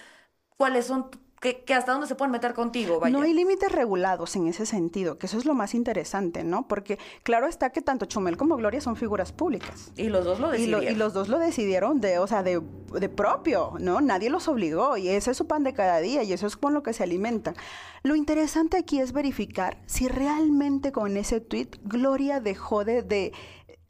cuáles 0.58 0.86
son 0.88 1.10
que, 1.42 1.74
hasta 1.74 1.94
dónde 1.94 2.06
se 2.06 2.14
pueden 2.14 2.32
meter 2.32 2.54
contigo. 2.54 3.00
Vaya. 3.00 3.12
No 3.12 3.24
hay 3.24 3.34
límites 3.34 3.72
regulados 3.72 4.36
en 4.36 4.48
ese 4.48 4.68
sentido, 4.68 5.18
que 5.18 5.26
eso 5.26 5.40
es 5.40 5.46
lo 5.46 5.56
más 5.56 5.74
interesante, 5.74 6.44
¿no? 6.44 6.68
Porque 6.68 7.00
claro 7.24 7.48
está 7.48 7.72
que 7.72 7.82
tanto 7.82 8.06
Chumel 8.06 8.38
como 8.38 8.58
Gloria 8.58 8.80
son 8.80 8.96
figuras 8.96 9.32
públicas. 9.32 9.92
Y 9.98 10.10
los 10.10 10.24
dos 10.24 10.40
lo 10.40 10.52
decidieron. 10.52 10.84
Y, 10.84 10.96
los 10.96 11.14
dos 11.14 11.30
lo 11.30 11.40
decidieron 11.40 12.00
de, 12.00 12.20
o 12.20 12.28
sea, 12.28 12.44
de, 12.44 12.62
de, 12.94 13.10
propio, 13.10 13.74
¿no? 13.80 14.02
Nadie 14.02 14.30
los 14.30 14.48
obligó 14.48 14.98
y 14.98 15.10
ese 15.10 15.32
es 15.32 15.38
su 15.38 15.48
pan 15.48 15.64
de 15.64 15.74
cada 15.74 16.00
día 16.00 16.22
y 16.22 16.32
eso 16.32 16.46
es 16.46 16.56
con 16.56 16.76
lo 16.76 16.84
que 16.84 16.94
se 16.94 17.02
alimentan. 17.02 17.56
Lo 18.04 18.16
interesante 18.16 18.78
aquí 18.78 19.00
es 19.00 19.12
verificar 19.12 19.80
si 19.88 20.08
realmente 20.08 20.92
con 20.92 21.18
ese 21.18 21.40
tweet 21.40 21.70
Gloria 21.84 22.40
dejó 22.40 22.86
de, 22.86 23.02
de 23.02 23.32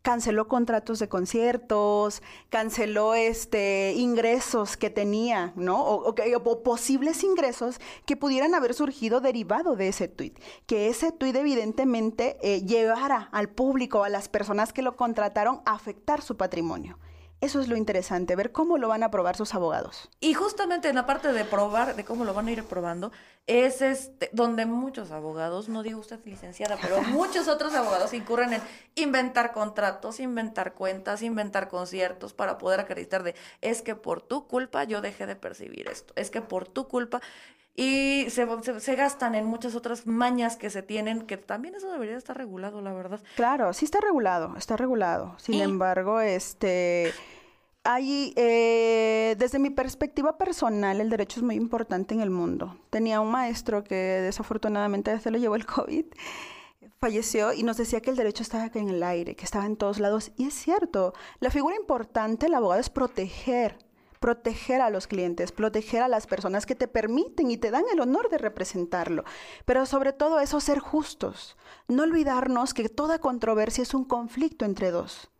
canceló 0.01 0.47
contratos 0.47 0.99
de 0.99 1.09
conciertos, 1.09 2.21
canceló 2.49 3.13
este 3.13 3.93
ingresos 3.95 4.77
que 4.77 4.89
tenía, 4.89 5.53
¿no? 5.55 5.83
O, 5.83 6.15
posibles 6.63 7.23
ingresos 7.23 7.79
que 8.05 8.17
pudieran 8.17 8.53
haber 8.55 8.73
surgido 8.73 9.21
derivado 9.21 9.75
de 9.75 9.89
ese 9.89 10.07
tuit. 10.07 10.39
Que 10.65 10.89
ese 10.89 11.11
tuit 11.11 11.35
evidentemente 11.35 12.37
eh, 12.41 12.63
llevara 12.63 13.29
al 13.31 13.49
público, 13.49 14.03
a 14.03 14.09
las 14.09 14.29
personas 14.29 14.73
que 14.73 14.81
lo 14.81 14.95
contrataron, 14.95 15.61
a 15.65 15.73
afectar 15.73 16.21
su 16.21 16.37
patrimonio. 16.37 16.97
Eso 17.41 17.59
es 17.59 17.67
lo 17.67 17.75
interesante, 17.75 18.35
ver 18.35 18.51
cómo 18.51 18.77
lo 18.77 18.87
van 18.87 19.01
a 19.01 19.09
probar 19.09 19.35
sus 19.35 19.55
abogados. 19.55 20.09
Y 20.19 20.35
justamente 20.35 20.89
en 20.89 20.95
la 20.95 21.07
parte 21.07 21.33
de 21.33 21.43
probar, 21.43 21.95
de 21.95 22.05
cómo 22.05 22.23
lo 22.23 22.35
van 22.35 22.47
a 22.47 22.51
ir 22.51 22.63
probando, 22.63 23.11
es 23.47 23.81
este, 23.81 24.29
donde 24.31 24.67
muchos 24.67 25.09
abogados, 25.09 25.67
no 25.67 25.81
digo 25.81 25.99
usted 25.99 26.19
licenciada, 26.23 26.77
pero 26.79 27.01
muchos 27.09 27.47
otros 27.47 27.73
abogados 27.73 28.13
incurren 28.13 28.53
en 28.53 28.61
inventar 28.93 29.53
contratos, 29.53 30.19
inventar 30.19 30.75
cuentas, 30.75 31.23
inventar 31.23 31.67
conciertos 31.67 32.33
para 32.33 32.59
poder 32.59 32.79
acreditar 32.79 33.23
de, 33.23 33.33
es 33.61 33.81
que 33.81 33.95
por 33.95 34.21
tu 34.21 34.47
culpa 34.47 34.83
yo 34.83 35.01
dejé 35.01 35.25
de 35.25 35.35
percibir 35.35 35.87
esto, 35.87 36.13
es 36.15 36.29
que 36.29 36.41
por 36.43 36.67
tu 36.67 36.87
culpa 36.87 37.21
y 37.75 38.25
se, 38.29 38.47
se, 38.79 38.95
gastan 38.95 39.33
en 39.33 39.45
muchas 39.45 39.75
otras 39.75 40.05
mañas 40.05 40.57
que 40.57 40.69
se 40.69 40.83
tienen, 40.83 41.21
que 41.21 41.37
también 41.37 41.75
eso 41.75 41.89
debería 41.89 42.17
estar 42.17 42.37
regulado, 42.37 42.81
la 42.81 42.93
verdad. 42.93 43.21
Claro, 43.35 43.71
sí 43.73 43.85
está 43.85 43.99
regulado, 44.01 44.55
está 44.57 44.77
regulado. 44.77 45.35
Sin 45.37 45.61
embargo, 45.61 46.19
este... 46.19 47.13
Hay, 47.83 48.31
eh, 48.35 49.35
desde 49.39 49.57
mi 49.57 49.71
perspectiva 49.71 50.37
personal, 50.37 51.01
el 51.01 51.09
derecho 51.09 51.39
es 51.39 51.43
muy 51.43 51.55
importante 51.55 52.13
en 52.13 52.21
el 52.21 52.29
mundo. 52.29 52.77
Tenía 52.91 53.19
un 53.19 53.31
maestro 53.31 53.83
que 53.83 53.95
desafortunadamente 53.95 55.19
se 55.19 55.31
lo 55.31 55.39
llevó 55.39 55.55
el 55.55 55.65
COVID, 55.65 56.05
falleció 56.99 57.53
y 57.53 57.63
nos 57.63 57.77
decía 57.77 57.99
que 57.99 58.11
el 58.11 58.17
derecho 58.17 58.43
estaba 58.43 58.69
en 58.71 58.89
el 58.89 59.01
aire, 59.01 59.35
que 59.35 59.45
estaba 59.45 59.65
en 59.65 59.77
todos 59.77 59.99
lados. 59.99 60.31
Y 60.37 60.45
es 60.45 60.53
cierto, 60.53 61.13
la 61.39 61.49
figura 61.49 61.75
importante 61.75 62.45
del 62.45 62.53
abogado 62.53 62.79
es 62.79 62.91
proteger 62.91 63.79
proteger 64.21 64.81
a 64.81 64.91
los 64.91 65.07
clientes, 65.07 65.51
proteger 65.51 66.03
a 66.03 66.07
las 66.07 66.27
personas 66.27 66.67
que 66.67 66.75
te 66.75 66.87
permiten 66.87 67.49
y 67.49 67.57
te 67.57 67.71
dan 67.71 67.83
el 67.91 67.99
honor 67.99 68.29
de 68.29 68.37
representarlo. 68.37 69.25
Pero 69.65 69.87
sobre 69.87 70.13
todo 70.13 70.39
eso, 70.39 70.61
ser 70.61 70.77
justos. 70.77 71.57
No 71.87 72.03
olvidarnos 72.03 72.75
que 72.75 72.87
toda 72.87 73.19
controversia 73.19 73.81
es 73.81 73.95
un 73.95 74.05
conflicto 74.05 74.63
entre 74.63 74.91
dos 74.91 75.31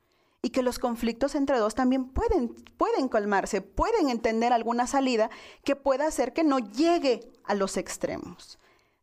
y 0.42 0.50
que 0.50 0.64
los 0.64 0.80
conflictos 0.80 1.36
entre 1.36 1.60
dos 1.60 1.76
también 1.76 2.06
pueden, 2.06 2.56
pueden 2.78 3.08
colmarse, 3.08 3.62
pueden 3.62 4.10
entender 4.10 4.52
alguna 4.52 4.88
salida 4.88 5.30
que 5.64 5.76
pueda 5.76 6.08
hacer 6.08 6.34
que 6.34 6.44
no 6.44 6.58
llegue 6.58 7.32
a 7.44 7.54
los 7.54 7.78
extremos. 7.78 8.58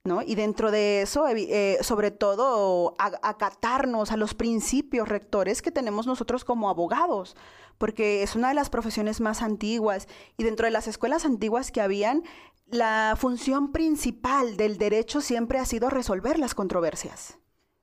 ¿No? 0.04 0.22
Y 0.22 0.36
dentro 0.36 0.70
de 0.70 1.02
eso, 1.02 1.28
eh, 1.28 1.78
sobre 1.82 2.10
todo, 2.10 2.94
acatarnos 2.98 4.10
a 4.10 4.16
los 4.16 4.32
principios 4.32 5.06
rectores 5.06 5.60
que 5.60 5.70
tenemos 5.70 6.06
nosotros 6.06 6.46
como 6.46 6.70
abogados, 6.70 7.36
porque 7.78 8.22
es 8.22 8.36
una 8.36 8.48
de 8.48 8.54
las 8.54 8.70
profesiones 8.70 9.20
más 9.20 9.42
antiguas 9.42 10.08
y 10.36 10.44
dentro 10.44 10.66
de 10.66 10.72
las 10.72 10.88
escuelas 10.88 11.24
antiguas 11.24 11.70
que 11.70 11.80
habían, 11.80 12.24
la 12.66 13.16
función 13.18 13.72
principal 13.72 14.56
del 14.56 14.76
derecho 14.76 15.20
siempre 15.20 15.58
ha 15.58 15.64
sido 15.64 15.88
resolver 15.88 16.38
las 16.38 16.54
controversias. 16.54 17.38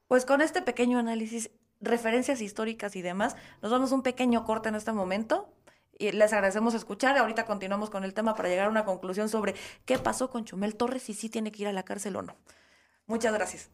Pues 0.07 0.25
con 0.25 0.41
este 0.41 0.61
pequeño 0.61 0.99
análisis, 0.99 1.49
referencias 1.81 2.41
históricas 2.41 2.95
y 2.95 3.01
demás, 3.01 3.35
nos 3.61 3.71
damos 3.71 3.91
un 3.91 4.03
pequeño 4.03 4.43
corte 4.45 4.69
en 4.69 4.75
este 4.75 4.91
momento. 4.91 5.49
Y 5.97 6.11
les 6.11 6.33
agradecemos 6.33 6.73
escuchar. 6.73 7.17
Ahorita 7.17 7.45
continuamos 7.45 7.89
con 7.89 8.03
el 8.03 8.13
tema 8.13 8.35
para 8.35 8.49
llegar 8.49 8.67
a 8.67 8.69
una 8.69 8.83
conclusión 8.83 9.29
sobre 9.29 9.55
qué 9.85 9.97
pasó 9.97 10.29
con 10.29 10.43
Chumel 10.43 10.75
Torres 10.75 11.09
y 11.09 11.13
si 11.13 11.29
tiene 11.29 11.53
que 11.53 11.61
ir 11.61 11.67
a 11.69 11.73
la 11.73 11.83
cárcel 11.83 12.17
o 12.17 12.21
no. 12.21 12.35
Muchas 13.07 13.33
gracias. 13.33 13.69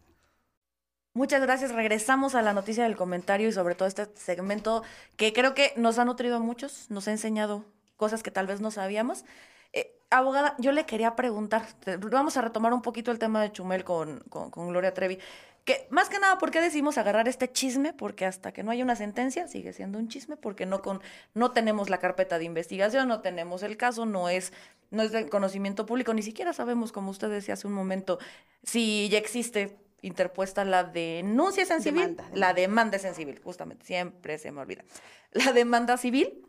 Muchas 1.14 1.42
gracias. 1.42 1.74
Regresamos 1.74 2.36
a 2.36 2.42
la 2.42 2.54
noticia 2.54 2.86
del 2.86 2.96
comentario 2.96 3.50
y 3.50 3.52
sobre 3.52 3.76
todo 3.76 3.88
este 3.88 4.08
segmento 4.16 4.84
que 5.18 5.34
creo 5.34 5.54
que 5.54 5.74
nos 5.76 6.00
ha 6.00 6.06
nutrido 6.06 6.38
a 6.38 6.40
muchos, 6.40 6.90
nos 6.90 7.08
ha 7.08 7.12
enseñado 7.12 7.66
cosas 7.98 8.24
que 8.24 8.32
tal 8.32 8.48
vez 8.48 8.62
no 8.62 8.72
sabíamos. 8.72 9.26
Eh, 9.74 9.94
abogada, 10.10 10.56
yo 10.58 10.72
le 10.72 10.86
quería 10.86 11.16
preguntar, 11.18 11.66
vamos 12.12 12.38
a 12.38 12.42
retomar 12.42 12.74
un 12.74 12.82
poquito 12.82 13.12
el 13.12 13.20
tema 13.20 13.42
de 13.42 13.52
Chumel 13.52 13.84
con, 13.84 14.20
con, 14.30 14.70
Gloria 14.70 14.94
Trevi, 14.94 15.20
que 15.66 15.86
más 15.90 16.10
que 16.10 16.18
nada, 16.18 16.38
¿por 16.38 16.50
qué 16.50 16.62
decimos 16.62 16.98
agarrar 16.98 17.28
este 17.28 17.52
chisme? 17.52 17.94
Porque 17.94 18.26
hasta 18.26 18.54
que 18.54 18.64
no 18.64 18.72
hay 18.72 18.82
una 18.82 18.96
sentencia 18.96 19.48
sigue 19.48 19.74
siendo 19.74 20.00
un 20.00 20.08
chisme, 20.08 20.38
porque 20.38 20.66
no, 20.66 20.82
con, 20.82 21.02
no 21.34 21.52
tenemos 21.52 21.90
la 21.90 22.00
carpeta 22.00 22.38
de 22.40 22.46
investigación, 22.46 23.08
no 23.10 23.20
tenemos 23.20 23.64
el 23.64 23.78
caso, 23.78 24.06
no 24.06 24.30
es, 24.30 24.54
no 24.92 25.04
es 25.04 25.12
de 25.12 25.30
conocimiento 25.30 25.86
público, 25.86 26.14
ni 26.14 26.24
siquiera 26.24 26.54
sabemos, 26.54 26.92
como 26.92 27.12
usted 27.12 27.30
decía 27.30 27.54
hace 27.54 27.68
un 27.68 27.74
momento, 27.74 28.18
si 28.64 29.10
ya 29.10 29.18
existe 29.18 29.78
interpuesta 30.02 30.66
la 30.66 30.84
denuncia 30.84 31.64
en 31.70 31.82
civil, 31.82 32.18
la 32.34 32.54
demanda 32.54 32.98
es 32.98 33.06
en 33.06 33.16
civil, 33.16 33.40
justamente, 33.44 33.86
siempre 33.86 34.38
se 34.38 34.52
me 34.52 34.62
olvida. 34.62 34.84
La 35.32 35.54
demanda 35.54 35.98
civil, 35.98 36.46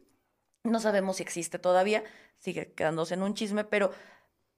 no 0.65 0.81
sabemos 0.81 1.17
si 1.17 1.23
existe 1.23 1.59
todavía, 1.59 2.03
sigue 2.39 2.73
quedándose 2.73 3.15
en 3.15 3.23
un 3.23 3.35
chisme, 3.35 3.65
pero, 3.65 3.93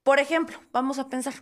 por 0.03 0.19
ejemplo, 0.19 0.59
vamos 0.73 0.99
a 0.99 1.09
pensar, 1.09 1.35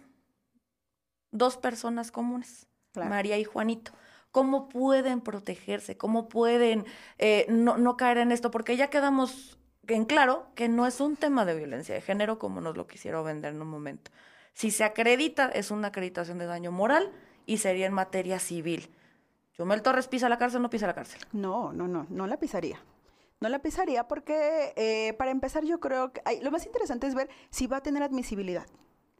dos 1.30 1.56
personas 1.56 2.10
comunes, 2.10 2.66
María 2.94 3.38
y 3.38 3.44
Juanito, 3.44 3.92
¿cómo 4.30 4.68
pueden 4.68 5.20
protegerse? 5.20 5.96
¿Cómo 5.96 6.28
pueden 6.28 6.84
eh, 7.18 7.46
no, 7.48 7.76
no 7.78 7.96
caer 7.96 8.18
en 8.18 8.32
esto? 8.32 8.50
Porque 8.50 8.76
ya 8.76 8.90
quedamos 8.90 9.58
en 9.86 10.04
claro 10.04 10.46
que 10.54 10.68
no 10.68 10.86
es 10.86 11.00
un 11.00 11.16
tema 11.16 11.44
de 11.44 11.54
violencia 11.54 11.94
de 11.94 12.00
género 12.00 12.38
como 12.38 12.60
nos 12.60 12.76
lo 12.76 12.86
quisieron 12.86 13.24
vender 13.24 13.54
en 13.54 13.62
un 13.62 13.68
momento. 13.68 14.10
Si 14.54 14.70
se 14.70 14.84
acredita, 14.84 15.48
es 15.48 15.70
una 15.70 15.88
acreditación 15.88 16.38
de 16.38 16.46
daño 16.46 16.70
moral 16.70 17.10
y 17.46 17.58
sería 17.58 17.86
en 17.86 17.92
materia 17.92 18.38
civil. 18.38 18.90
¿Chumel 19.56 19.82
Torres 19.82 20.08
pisa 20.08 20.28
la 20.28 20.38
cárcel 20.38 20.58
o 20.58 20.62
no 20.62 20.70
pisa 20.70 20.86
la 20.86 20.94
cárcel? 20.94 21.20
No, 21.32 21.72
no, 21.72 21.86
no, 21.88 22.06
no 22.08 22.26
la 22.26 22.38
pisaría. 22.38 22.80
No 23.40 23.48
la 23.48 23.58
pisaría 23.58 24.06
porque, 24.08 24.72
eh, 24.76 25.14
para 25.14 25.30
empezar, 25.30 25.64
yo 25.64 25.80
creo 25.80 26.12
que 26.12 26.22
lo 26.42 26.50
más 26.50 26.64
interesante 26.64 27.06
es 27.06 27.14
ver 27.14 27.28
si 27.50 27.66
va 27.66 27.78
a 27.78 27.82
tener 27.82 28.02
admisibilidad 28.02 28.66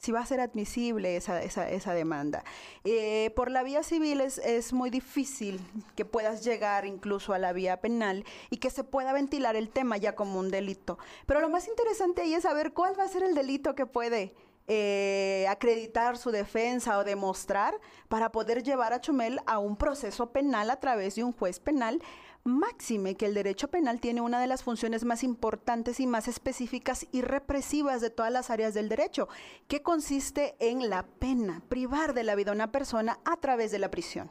si 0.02 0.10
va 0.10 0.20
a 0.20 0.26
ser 0.26 0.40
admisible 0.40 1.16
esa, 1.16 1.42
esa, 1.42 1.70
esa 1.70 1.94
demanda. 1.94 2.42
Eh, 2.82 3.30
por 3.36 3.52
la 3.52 3.62
vía 3.62 3.84
civil 3.84 4.20
es, 4.20 4.38
es, 4.38 4.72
muy 4.72 4.90
difícil 4.90 5.60
que 5.94 6.04
puedas 6.04 6.44
llegar 6.44 6.86
incluso 6.86 7.32
a 7.34 7.38
la 7.38 7.52
vía 7.52 7.80
penal 7.80 8.24
y 8.50 8.56
que 8.56 8.70
se 8.70 8.82
pueda 8.82 9.12
ventilar 9.12 9.54
el 9.54 9.70
tema 9.70 9.96
ya 9.98 10.16
como 10.16 10.40
un 10.40 10.50
delito. 10.50 10.98
Pero 11.26 11.40
lo 11.40 11.48
más 11.48 11.68
interesante 11.68 12.22
ahí 12.22 12.34
es 12.34 12.42
saber 12.42 12.72
cuál 12.72 12.98
va 12.98 13.04
a 13.04 13.08
ser 13.08 13.22
el 13.22 13.36
delito 13.36 13.76
que 13.76 13.86
puede 13.86 14.34
eh, 14.68 15.46
acreditar 15.48 16.16
su 16.16 16.30
defensa 16.30 16.98
o 16.98 17.04
demostrar 17.04 17.74
para 18.08 18.30
poder 18.32 18.62
llevar 18.62 18.92
a 18.92 19.00
Chumel 19.00 19.40
a 19.46 19.58
un 19.58 19.76
proceso 19.76 20.30
penal 20.32 20.70
a 20.70 20.80
través 20.80 21.16
de 21.16 21.24
un 21.24 21.32
juez 21.32 21.60
penal. 21.60 22.00
Máxime 22.44 23.16
que 23.16 23.26
el 23.26 23.34
derecho 23.34 23.68
penal 23.68 24.00
tiene 24.00 24.20
una 24.20 24.40
de 24.40 24.46
las 24.46 24.64
funciones 24.64 25.04
más 25.04 25.22
importantes 25.22 26.00
y 26.00 26.06
más 26.06 26.26
específicas 26.26 27.06
y 27.12 27.22
represivas 27.22 28.00
de 28.00 28.10
todas 28.10 28.32
las 28.32 28.50
áreas 28.50 28.74
del 28.74 28.88
derecho, 28.88 29.28
que 29.68 29.82
consiste 29.82 30.56
en 30.58 30.90
la 30.90 31.04
pena, 31.04 31.62
privar 31.68 32.14
de 32.14 32.24
la 32.24 32.34
vida 32.34 32.50
a 32.50 32.54
una 32.54 32.72
persona 32.72 33.20
a 33.24 33.36
través 33.36 33.70
de 33.70 33.78
la 33.78 33.90
prisión. 33.90 34.30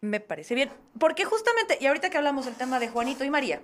Me 0.00 0.18
parece 0.18 0.54
bien, 0.54 0.70
porque 0.98 1.24
justamente, 1.24 1.78
y 1.80 1.86
ahorita 1.86 2.10
que 2.10 2.16
hablamos 2.16 2.46
del 2.46 2.56
tema 2.56 2.80
de 2.80 2.88
Juanito 2.88 3.22
y 3.22 3.30
María, 3.30 3.62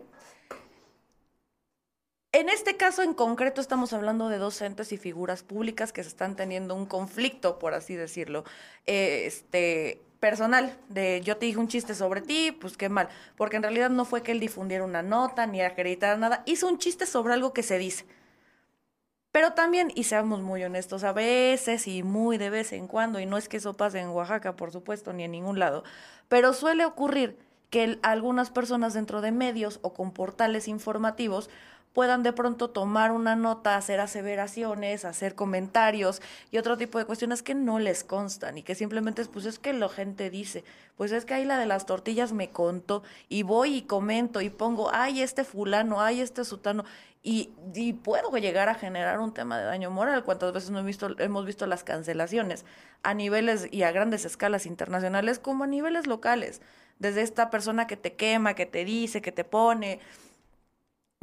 en 2.39 2.49
este 2.49 2.77
caso 2.77 3.03
en 3.03 3.15
concreto 3.15 3.61
estamos 3.61 3.93
hablando 3.93 4.29
de 4.29 4.39
docentes 4.39 4.93
y 4.93 4.97
figuras 4.97 5.43
públicas 5.43 5.93
que 5.93 6.05
se 6.05 6.09
están 6.09 6.37
teniendo 6.37 6.75
un 6.77 6.87
conflicto, 6.87 7.59
por 7.59 7.75
así 7.75 7.97
decirlo, 7.97 8.45
este 8.87 10.01
personal, 10.21 10.77
de 10.89 11.21
yo 11.23 11.37
te 11.37 11.47
dije 11.47 11.59
un 11.59 11.69
chiste 11.69 11.95
sobre 11.95 12.21
ti, 12.21 12.53
pues 12.53 12.77
qué 12.77 12.89
mal, 12.89 13.09
porque 13.37 13.57
en 13.57 13.63
realidad 13.63 13.91
no 13.91 14.05
fue 14.05 14.23
que 14.23 14.33
él 14.33 14.41
difundiera 14.41 14.85
una 14.85 15.03
nota 15.03 15.47
ni 15.47 15.63
acreditara 15.63 16.17
nada, 16.17 16.43
hizo 16.47 16.69
un 16.69 16.79
chiste 16.79 17.07
sobre 17.07 17.35
algo 17.35 17.53
que 17.53 17.63
se 17.65 17.79
dice. 17.79 18.05
Pero 19.33 19.53
también, 19.53 19.93
y 19.95 20.05
seamos 20.05 20.41
muy 20.41 20.63
honestos, 20.65 21.05
a 21.05 21.13
veces 21.13 21.87
y 21.87 22.03
muy 22.03 22.39
de 22.39 22.51
vez 22.51 22.73
en 22.73 22.87
cuando, 22.87 23.21
y 23.21 23.27
no 23.27 23.37
es 23.37 23.49
que 23.49 23.59
eso 23.59 23.75
pase 23.75 23.99
en 23.99 24.09
Oaxaca, 24.09 24.57
por 24.57 24.73
supuesto, 24.73 25.13
ni 25.13 25.25
en 25.25 25.33
ningún 25.33 25.59
lado, 25.59 25.83
pero 26.29 26.53
suele 26.53 26.85
ocurrir 26.85 27.37
que 27.71 27.99
algunas 28.03 28.51
personas 28.51 28.95
dentro 28.95 29.21
de 29.21 29.33
medios 29.33 29.79
o 29.83 29.93
con 29.93 30.13
portales 30.13 30.69
informativos 30.69 31.51
puedan 31.99 32.23
de 32.23 32.33
pronto 32.33 32.71
tomar 32.71 33.11
una 33.11 33.35
nota, 33.35 33.75
hacer 33.75 33.99
aseveraciones, 33.99 35.05
hacer 35.05 35.35
comentarios 35.35 36.23
y 36.53 36.59
otro 36.59 36.77
tipo 36.77 36.97
de 36.97 37.05
cuestiones 37.05 37.43
que 37.43 37.57
no 37.57 37.81
les 37.81 38.05
constan 38.05 38.57
y 38.57 38.63
que 38.63 38.77
simplemente 38.77 39.21
es, 39.21 39.27
pues 39.27 39.47
es 39.47 39.59
que 39.59 39.73
la 39.73 39.89
gente 39.89 40.31
dice, 40.31 40.63
pues 40.97 41.11
es 41.11 41.25
que 41.25 41.35
ahí 41.35 41.45
la 41.45 41.59
de 41.59 41.67
las 41.67 41.87
tortillas 41.87 42.33
me 42.33 42.51
contó 42.51 43.03
y 43.29 43.43
voy 43.43 43.79
y 43.79 43.83
comento 43.83 44.41
y 44.41 44.49
pongo, 44.49 44.95
ay, 44.95 45.23
este 45.23 45.43
fulano, 45.43 46.01
ay, 46.01 46.21
este 46.21 46.45
sutano. 46.45 46.85
Y, 47.25 47.51
y, 47.75 47.95
puedo 47.95 48.31
llegar 48.37 48.69
a 48.69 48.77
generar 48.77 49.19
un 49.19 49.35
tema 49.35 49.59
de 49.59 49.65
daño 49.65 49.91
moral. 49.91 50.23
¿Cuántas 50.23 50.53
veces 50.53 50.71
no 50.71 50.79
he 50.79 50.85
visto, 50.85 51.19
hemos 51.19 51.45
visto 51.47 51.67
las 51.67 51.83
cancelaciones 51.83 52.65
a 53.03 53.13
niveles 53.13 53.67
y 53.73 53.83
a 53.83 53.91
grandes 53.91 54.25
escalas 54.25 54.67
internacionales 54.67 55.41
como 55.41 55.65
a 55.65 55.67
niveles 55.67 56.07
locales? 56.07 56.63
Desde 57.01 57.23
esta 57.23 57.51
persona 57.51 57.89
que 57.89 57.97
te 57.97 58.15
quema, 58.15 58.55
que 58.55 58.67
te 58.67 58.85
dice, 58.85 59.21
que 59.21 59.33
te 59.33 59.43
pone, 59.43 60.01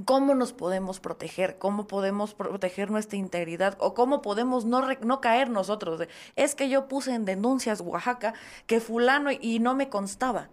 ¿Cómo 0.03 0.35
nos 0.35 0.51
podemos 0.51 0.99
proteger? 0.99 1.57
¿Cómo 1.57 1.87
podemos 1.87 2.33
proteger 2.33 2.91
nuestra 2.91 3.17
integridad? 3.17 3.77
¿O 3.79 3.93
cómo 3.93 4.21
podemos 4.21 4.65
no, 4.65 4.81
no 5.01 5.21
caer 5.21 5.49
nosotros? 5.49 6.01
Es 6.35 6.53
que 6.53 6.67
yo 6.67 6.89
puse 6.89 7.13
en 7.13 7.23
denuncias 7.23 7.79
Oaxaca 7.79 8.33
que 8.67 8.81
fulano 8.81 9.31
y 9.31 9.59
no 9.59 9.73
me 9.73 9.87
constaba. 9.87 10.49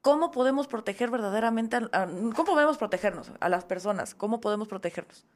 ¿Cómo 0.00 0.30
podemos 0.30 0.68
proteger 0.68 1.10
verdaderamente? 1.10 1.76
¿Cómo 1.90 2.44
podemos 2.44 2.78
protegernos 2.78 3.32
a 3.40 3.48
las 3.48 3.64
personas? 3.64 4.14
¿Cómo 4.14 4.40
podemos 4.40 4.68
protegernos? 4.68 5.26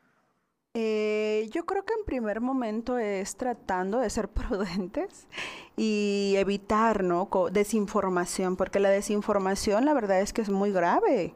Eh, 0.75 1.51
yo 1.51 1.67
creo 1.67 1.85
que 1.85 1.93
en 1.93 2.07
primer 2.07 2.41
momento 2.41 2.97
es 2.97 3.37
tratando 3.37 3.99
de 3.99 4.09
ser 4.09 4.29
prudentes 4.31 5.27
y 5.77 6.35
evitar, 6.39 7.03
¿no? 7.03 7.29
Desinformación, 7.51 8.57
porque 8.57 8.81
la 8.81 8.89
desinformación 8.89 9.85
la 9.85 9.95
verdad 9.95 10.21
es 10.21 10.33
que 10.33 10.43
es 10.43 10.49
muy 10.49 10.71
grave. 10.73 11.35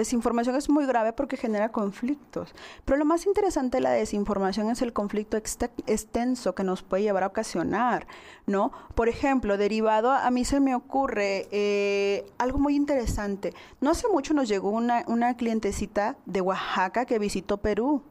Desinformación 0.00 0.56
es 0.56 0.68
muy 0.68 0.84
grave 0.84 1.14
porque 1.14 1.38
genera 1.38 1.70
conflictos. 1.70 2.54
Pero 2.84 2.98
lo 2.98 3.06
más 3.06 3.24
interesante 3.24 3.78
de 3.78 3.82
la 3.82 3.92
desinformación 3.92 4.68
es 4.68 4.82
el 4.82 4.92
conflicto 4.92 5.38
extenso 5.38 6.54
que 6.54 6.64
nos 6.64 6.82
puede 6.82 7.04
llevar 7.04 7.22
a 7.22 7.28
ocasionar, 7.28 8.06
¿no? 8.46 8.72
Por 8.94 9.08
ejemplo, 9.08 9.56
derivado, 9.56 10.10
a 10.10 10.30
mí 10.30 10.44
se 10.44 10.60
me 10.60 10.74
ocurre 10.74 11.48
eh, 11.50 12.30
algo 12.36 12.58
muy 12.58 12.76
interesante. 12.76 13.54
No 13.80 13.90
hace 13.90 14.06
mucho 14.08 14.34
nos 14.34 14.48
llegó 14.48 14.68
una, 14.68 15.02
una 15.06 15.34
clientecita 15.34 16.16
de 16.26 16.42
Oaxaca 16.42 17.06
que 17.06 17.18
visitó 17.18 17.56
Perú. 17.56 18.02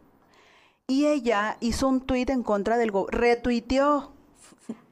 Y 0.87 1.05
ella 1.05 1.57
hizo 1.59 1.87
un 1.87 2.01
tuit 2.01 2.31
en 2.31 2.41
contra 2.41 2.77
del... 2.77 2.91
retuiteó 3.09 4.11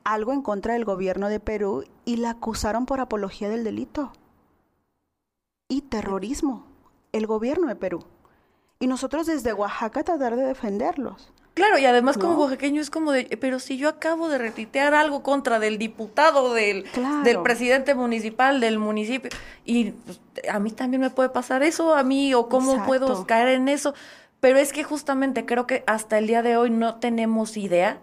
algo 0.03 0.31
en 0.31 0.43
contra 0.43 0.73
del 0.73 0.85
gobierno 0.85 1.29
de 1.29 1.39
Perú 1.39 1.85
y 2.05 2.17
la 2.17 2.31
acusaron 2.31 2.85
por 2.85 2.99
apología 2.99 3.49
del 3.49 3.63
delito 3.63 4.11
y 5.67 5.81
terrorismo 5.81 6.72
el 7.13 7.27
gobierno 7.27 7.67
de 7.67 7.75
Perú. 7.75 8.03
Y 8.79 8.87
nosotros 8.87 9.27
desde 9.27 9.53
Oaxaca 9.53 10.03
tratar 10.03 10.35
de 10.35 10.43
defenderlos. 10.43 11.31
Claro, 11.53 11.77
y 11.77 11.85
además 11.85 12.17
como 12.17 12.35
oaxaqueño 12.35 12.81
es 12.81 12.89
como 12.89 13.11
de, 13.11 13.37
pero 13.39 13.59
si 13.59 13.77
yo 13.77 13.87
acabo 13.87 14.27
de 14.27 14.39
retuitear 14.39 14.95
algo 14.95 15.21
contra 15.21 15.59
del 15.59 15.77
diputado, 15.77 16.51
del, 16.55 16.83
del 17.23 17.41
presidente 17.43 17.93
municipal, 17.93 18.59
del 18.59 18.79
municipio, 18.79 19.29
y 19.63 19.91
pues, 19.91 20.19
a 20.51 20.57
mí 20.57 20.71
también 20.71 21.01
me 21.01 21.11
puede 21.11 21.29
pasar 21.29 21.61
eso, 21.61 21.93
a 21.93 22.01
mí, 22.01 22.33
o 22.33 22.49
cómo 22.49 22.83
puedo 22.85 23.27
caer 23.27 23.49
en 23.49 23.69
eso. 23.69 23.93
Pero 24.39 24.57
es 24.57 24.73
que 24.73 24.83
justamente 24.83 25.45
creo 25.45 25.67
que 25.67 25.83
hasta 25.85 26.17
el 26.17 26.25
día 26.25 26.41
de 26.41 26.57
hoy 26.57 26.71
no 26.71 26.95
tenemos 26.95 27.55
idea, 27.55 27.99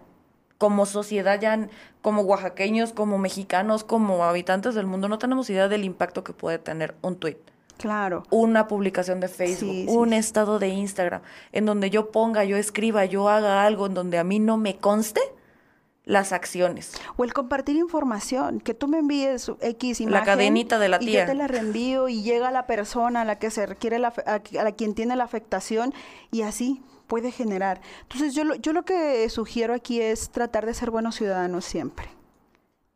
como 0.57 0.85
sociedad 0.85 1.39
ya, 1.39 1.67
como 2.01 2.21
oaxaqueños, 2.21 2.93
como 2.93 3.17
mexicanos, 3.17 3.83
como 3.83 4.23
habitantes 4.23 4.75
del 4.75 4.87
mundo, 4.87 5.09
no 5.09 5.19
tenemos 5.19 5.49
idea 5.49 5.67
del 5.67 5.83
impacto 5.83 6.23
que 6.23 6.31
puede 6.31 6.57
tener 6.57 6.95
un 7.01 7.17
tuit. 7.17 7.37
Claro. 7.81 8.23
Una 8.29 8.67
publicación 8.67 9.19
de 9.19 9.27
Facebook, 9.27 9.89
un 9.89 10.13
estado 10.13 10.59
de 10.59 10.69
Instagram, 10.69 11.21
en 11.51 11.65
donde 11.65 11.89
yo 11.89 12.11
ponga, 12.11 12.43
yo 12.43 12.57
escriba, 12.57 13.05
yo 13.05 13.27
haga 13.27 13.65
algo 13.65 13.87
en 13.87 13.93
donde 13.93 14.17
a 14.19 14.23
mí 14.23 14.39
no 14.39 14.57
me 14.57 14.77
conste 14.77 15.21
las 16.05 16.31
acciones. 16.31 16.93
O 17.17 17.23
el 17.23 17.33
compartir 17.33 17.75
información, 17.75 18.59
que 18.59 18.73
tú 18.73 18.87
me 18.87 18.99
envíes 18.99 19.51
X 19.61 20.01
imagen. 20.01 20.19
La 20.19 20.25
cadenita 20.25 20.79
de 20.79 20.89
la 20.89 20.99
tía. 20.99 21.09
Y 21.09 21.13
yo 21.13 21.25
te 21.25 21.35
la 21.35 21.47
reenvío 21.47 22.07
y 22.07 22.21
llega 22.21 22.49
a 22.49 22.51
la 22.51 22.67
persona 22.67 23.21
a 23.21 23.25
la 23.25 23.39
que 23.39 23.49
se 23.49 23.65
requiere, 23.65 23.99
la, 23.99 24.13
a, 24.25 24.41
la 24.51 24.71
quien 24.73 24.93
tiene 24.93 25.15
la 25.15 25.23
afectación 25.23 25.93
y 26.31 26.43
así 26.43 26.83
puede 27.07 27.31
generar. 27.31 27.81
Entonces 28.03 28.33
yo 28.33 28.43
yo 28.55 28.73
lo 28.73 28.83
que 28.83 29.27
sugiero 29.29 29.73
aquí 29.73 30.01
es 30.01 30.29
tratar 30.29 30.65
de 30.65 30.73
ser 30.73 30.91
buenos 30.91 31.15
ciudadanos 31.15 31.65
siempre 31.65 32.20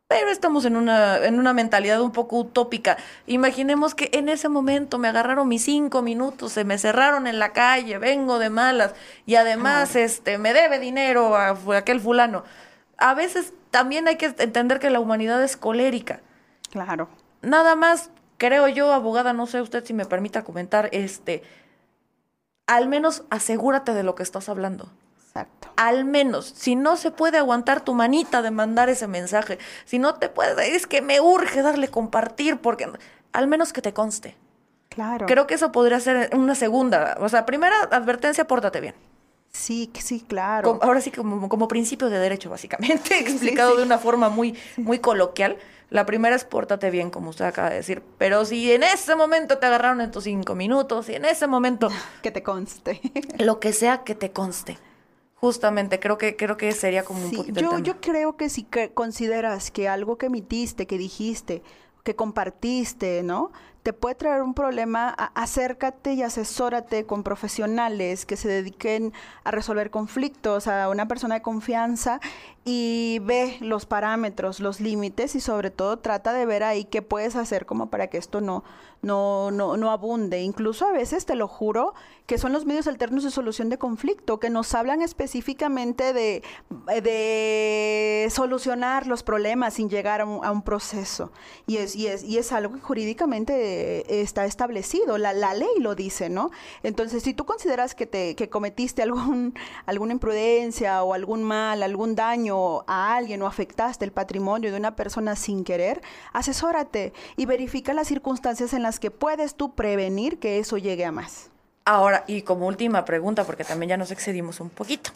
pero 0.08 0.30
estamos 0.30 0.64
en 0.64 0.76
una, 0.76 1.24
en 1.24 1.38
una 1.38 1.52
mentalidad 1.52 2.00
un 2.00 2.12
poco 2.12 2.38
utópica. 2.38 2.96
Imaginemos 3.26 3.94
que 3.94 4.10
en 4.12 4.28
ese 4.28 4.48
momento 4.48 4.98
me 4.98 5.08
agarraron 5.08 5.48
mis 5.48 5.64
cinco 5.64 6.02
minutos, 6.02 6.52
se 6.52 6.64
me 6.64 6.78
cerraron 6.78 7.26
en 7.26 7.38
la 7.38 7.52
calle, 7.52 7.98
vengo 7.98 8.38
de 8.38 8.50
malas 8.50 8.94
y 9.24 9.34
además 9.34 9.96
este 9.96 10.38
me 10.38 10.52
debe 10.52 10.78
dinero 10.78 11.36
a, 11.36 11.56
aquel 11.76 12.00
fulano. 12.00 12.44
A 12.98 13.14
veces 13.14 13.52
también 13.70 14.06
hay 14.06 14.16
que 14.16 14.26
entender 14.38 14.78
que 14.78 14.90
la 14.90 15.00
humanidad 15.00 15.42
es 15.42 15.56
colérica. 15.56 16.20
Claro. 16.70 17.08
Nada 17.42 17.74
más, 17.74 18.10
creo 18.38 18.68
yo, 18.68 18.92
abogada, 18.92 19.32
no 19.32 19.46
sé 19.46 19.60
usted 19.60 19.84
si 19.84 19.92
me 19.92 20.06
permita 20.06 20.44
comentar, 20.44 20.88
este, 20.92 21.42
al 22.66 22.88
menos 22.88 23.24
asegúrate 23.28 23.92
de 23.92 24.04
lo 24.04 24.14
que 24.14 24.22
estás 24.22 24.48
hablando. 24.48 24.88
Al 25.76 26.04
menos, 26.04 26.52
si 26.56 26.74
no 26.76 26.96
se 26.96 27.10
puede 27.10 27.38
aguantar 27.38 27.82
tu 27.82 27.94
manita 27.94 28.42
de 28.42 28.50
mandar 28.50 28.88
ese 28.88 29.06
mensaje, 29.06 29.58
si 29.84 29.98
no 29.98 30.14
te 30.14 30.28
puedes, 30.28 30.58
es 30.58 30.86
que 30.86 31.02
me 31.02 31.20
urge 31.20 31.62
darle 31.62 31.88
compartir, 31.88 32.58
porque 32.58 32.90
al 33.32 33.46
menos 33.46 33.72
que 33.72 33.82
te 33.82 33.92
conste. 33.92 34.36
Claro. 34.88 35.26
Creo 35.26 35.46
que 35.46 35.54
eso 35.54 35.72
podría 35.72 36.00
ser 36.00 36.30
una 36.34 36.54
segunda. 36.54 37.18
O 37.20 37.28
sea, 37.28 37.44
primera 37.44 37.76
advertencia, 37.90 38.46
pórtate 38.46 38.80
bien. 38.80 38.94
Sí, 39.56 39.90
sí, 39.98 40.20
claro. 40.20 40.78
ahora 40.82 41.00
sí, 41.00 41.10
como, 41.10 41.48
como 41.48 41.66
principio 41.66 42.10
de 42.10 42.18
derecho, 42.18 42.50
básicamente, 42.50 43.18
explicado 43.20 43.76
de 43.76 43.82
una 43.82 43.98
forma 43.98 44.28
muy, 44.28 44.56
muy 44.76 44.98
coloquial. 44.98 45.56
La 45.88 46.04
primera 46.04 46.34
es 46.34 46.44
pórtate 46.44 46.90
bien, 46.90 47.10
como 47.10 47.30
usted 47.30 47.44
acaba 47.44 47.70
de 47.70 47.76
decir. 47.76 48.02
Pero 48.18 48.44
si 48.44 48.72
en 48.72 48.82
ese 48.82 49.14
momento 49.16 49.58
te 49.58 49.66
agarraron 49.66 50.00
en 50.00 50.10
tus 50.10 50.24
cinco 50.24 50.54
minutos, 50.54 51.08
y 51.08 51.14
en 51.14 51.24
ese 51.24 51.46
momento. 51.46 51.88
Que 52.22 52.30
te 52.30 52.42
conste. 52.42 53.00
Lo 53.38 53.60
que 53.60 53.72
sea 53.72 54.02
que 54.04 54.14
te 54.14 54.32
conste. 54.32 54.78
Justamente, 55.36 56.00
creo 56.00 56.16
que, 56.16 56.34
creo 56.34 56.56
que 56.56 56.72
sería 56.72 57.04
como 57.04 57.24
un 57.24 57.30
poquito. 57.30 57.60
Yo, 57.60 57.78
yo 57.78 58.00
creo 58.00 58.36
que 58.36 58.48
si 58.48 58.62
que 58.62 58.92
consideras 58.92 59.70
que 59.70 59.88
algo 59.88 60.16
que 60.16 60.26
emitiste, 60.26 60.86
que 60.86 60.96
dijiste, 60.96 61.62
que 62.04 62.16
compartiste, 62.16 63.22
¿no? 63.22 63.52
Te 63.86 63.92
puede 63.92 64.16
traer 64.16 64.42
un 64.42 64.52
problema, 64.52 65.10
acércate 65.10 66.14
y 66.14 66.22
asesórate 66.22 67.06
con 67.06 67.22
profesionales 67.22 68.26
que 68.26 68.36
se 68.36 68.48
dediquen 68.48 69.12
a 69.44 69.52
resolver 69.52 69.92
conflictos, 69.92 70.66
a 70.66 70.88
una 70.88 71.06
persona 71.06 71.36
de 71.36 71.42
confianza 71.42 72.18
y 72.64 73.20
ve 73.22 73.58
los 73.60 73.86
parámetros, 73.86 74.58
los 74.58 74.80
límites 74.80 75.36
y 75.36 75.40
sobre 75.40 75.70
todo 75.70 76.00
trata 76.00 76.32
de 76.32 76.46
ver 76.46 76.64
ahí 76.64 76.84
qué 76.84 77.00
puedes 77.00 77.36
hacer 77.36 77.64
como 77.64 77.88
para 77.88 78.08
que 78.08 78.18
esto 78.18 78.40
no, 78.40 78.64
no, 79.02 79.52
no, 79.52 79.76
no 79.76 79.92
abunde. 79.92 80.42
Incluso 80.42 80.84
a 80.84 80.92
veces, 80.92 81.26
te 81.26 81.36
lo 81.36 81.46
juro, 81.46 81.94
que 82.26 82.38
son 82.38 82.52
los 82.52 82.66
medios 82.66 82.88
alternos 82.88 83.22
de 83.22 83.30
solución 83.30 83.68
de 83.68 83.78
conflicto, 83.78 84.40
que 84.40 84.50
nos 84.50 84.74
hablan 84.74 85.00
específicamente 85.00 86.12
de, 86.12 86.42
de 87.02 88.28
solucionar 88.30 89.06
los 89.06 89.22
problemas 89.22 89.74
sin 89.74 89.88
llegar 89.88 90.20
a 90.20 90.24
un, 90.26 90.62
proceso. 90.62 91.30
Y 91.68 91.76
es, 91.76 91.94
y, 91.94 92.08
es, 92.08 92.24
y 92.24 92.38
es 92.38 92.50
algo 92.50 92.74
que 92.74 92.80
jurídicamente 92.80 93.75
está 94.08 94.44
establecido, 94.44 95.18
la, 95.18 95.32
la 95.32 95.54
ley 95.54 95.80
lo 95.80 95.94
dice, 95.94 96.28
¿no? 96.28 96.50
Entonces, 96.82 97.22
si 97.22 97.34
tú 97.34 97.44
consideras 97.44 97.94
que, 97.94 98.06
te, 98.06 98.34
que 98.34 98.48
cometiste 98.48 99.02
algún, 99.02 99.54
alguna 99.86 100.12
imprudencia 100.12 101.02
o 101.02 101.14
algún 101.14 101.42
mal, 101.42 101.82
algún 101.82 102.14
daño 102.14 102.80
a 102.86 103.16
alguien 103.16 103.42
o 103.42 103.46
afectaste 103.46 104.04
el 104.04 104.12
patrimonio 104.12 104.70
de 104.70 104.78
una 104.78 104.96
persona 104.96 105.36
sin 105.36 105.64
querer, 105.64 106.02
asesórate 106.32 107.12
y 107.36 107.46
verifica 107.46 107.94
las 107.94 108.08
circunstancias 108.08 108.72
en 108.72 108.82
las 108.82 108.98
que 108.98 109.10
puedes 109.10 109.54
tú 109.54 109.74
prevenir 109.74 110.38
que 110.38 110.58
eso 110.58 110.78
llegue 110.78 111.04
a 111.04 111.12
más. 111.12 111.50
Ahora, 111.84 112.24
y 112.26 112.42
como 112.42 112.66
última 112.66 113.04
pregunta, 113.04 113.44
porque 113.44 113.62
también 113.62 113.90
ya 113.90 113.96
nos 113.96 114.10
excedimos 114.10 114.60
un 114.60 114.70
poquito. 114.70 115.10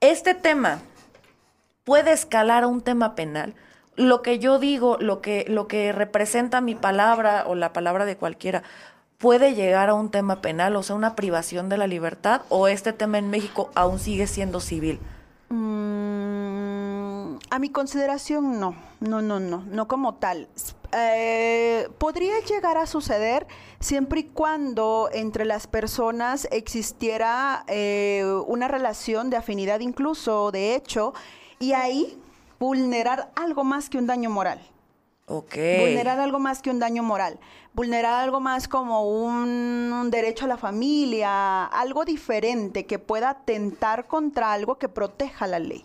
Este 0.00 0.34
tema 0.34 0.80
puede 1.84 2.12
escalar 2.12 2.62
a 2.62 2.66
un 2.68 2.80
tema 2.80 3.14
penal. 3.14 3.54
Lo 3.96 4.22
que 4.22 4.38
yo 4.38 4.58
digo, 4.58 4.96
lo 4.98 5.20
que, 5.20 5.44
lo 5.48 5.68
que 5.68 5.92
representa 5.92 6.60
mi 6.60 6.74
palabra 6.74 7.44
o 7.46 7.54
la 7.54 7.72
palabra 7.72 8.06
de 8.06 8.16
cualquiera, 8.16 8.62
puede 9.18 9.54
llegar 9.54 9.88
a 9.88 9.94
un 9.94 10.10
tema 10.10 10.40
penal, 10.40 10.74
o 10.76 10.82
sea, 10.82 10.96
una 10.96 11.14
privación 11.14 11.68
de 11.68 11.76
la 11.76 11.86
libertad, 11.86 12.42
o 12.48 12.68
este 12.68 12.92
tema 12.92 13.18
en 13.18 13.30
México 13.30 13.70
aún 13.74 13.98
sigue 13.98 14.26
siendo 14.26 14.60
civil. 14.60 14.98
Mm, 15.50 17.36
a 17.50 17.58
mi 17.58 17.68
consideración, 17.68 18.58
no, 18.58 18.74
no, 19.00 19.20
no, 19.20 19.38
no, 19.38 19.62
no 19.64 19.86
como 19.86 20.14
tal. 20.14 20.48
Eh, 20.94 21.88
podría 21.98 22.40
llegar 22.40 22.78
a 22.78 22.86
suceder 22.86 23.46
siempre 23.78 24.20
y 24.20 24.24
cuando 24.24 25.08
entre 25.12 25.44
las 25.44 25.66
personas 25.66 26.48
existiera 26.50 27.64
eh, 27.66 28.24
una 28.46 28.68
relación 28.68 29.30
de 29.30 29.36
afinidad 29.36 29.80
incluso, 29.80 30.50
de 30.50 30.74
hecho, 30.74 31.14
y 31.58 31.72
ahí 31.72 32.18
vulnerar 32.62 33.32
algo 33.34 33.64
más 33.64 33.90
que 33.90 33.98
un 33.98 34.06
daño 34.06 34.30
moral. 34.30 34.60
Ok. 35.26 35.56
Vulnerar 35.80 36.20
algo 36.20 36.38
más 36.38 36.62
que 36.62 36.70
un 36.70 36.78
daño 36.78 37.02
moral. 37.02 37.40
Vulnerar 37.74 38.14
algo 38.14 38.38
más 38.38 38.68
como 38.68 39.02
un, 39.02 39.92
un 39.92 40.10
derecho 40.12 40.44
a 40.44 40.48
la 40.48 40.56
familia, 40.56 41.64
algo 41.64 42.04
diferente 42.04 42.86
que 42.86 43.00
pueda 43.00 43.30
atentar 43.30 44.06
contra 44.06 44.52
algo 44.52 44.78
que 44.78 44.88
proteja 44.88 45.48
la 45.48 45.58
ley. 45.58 45.82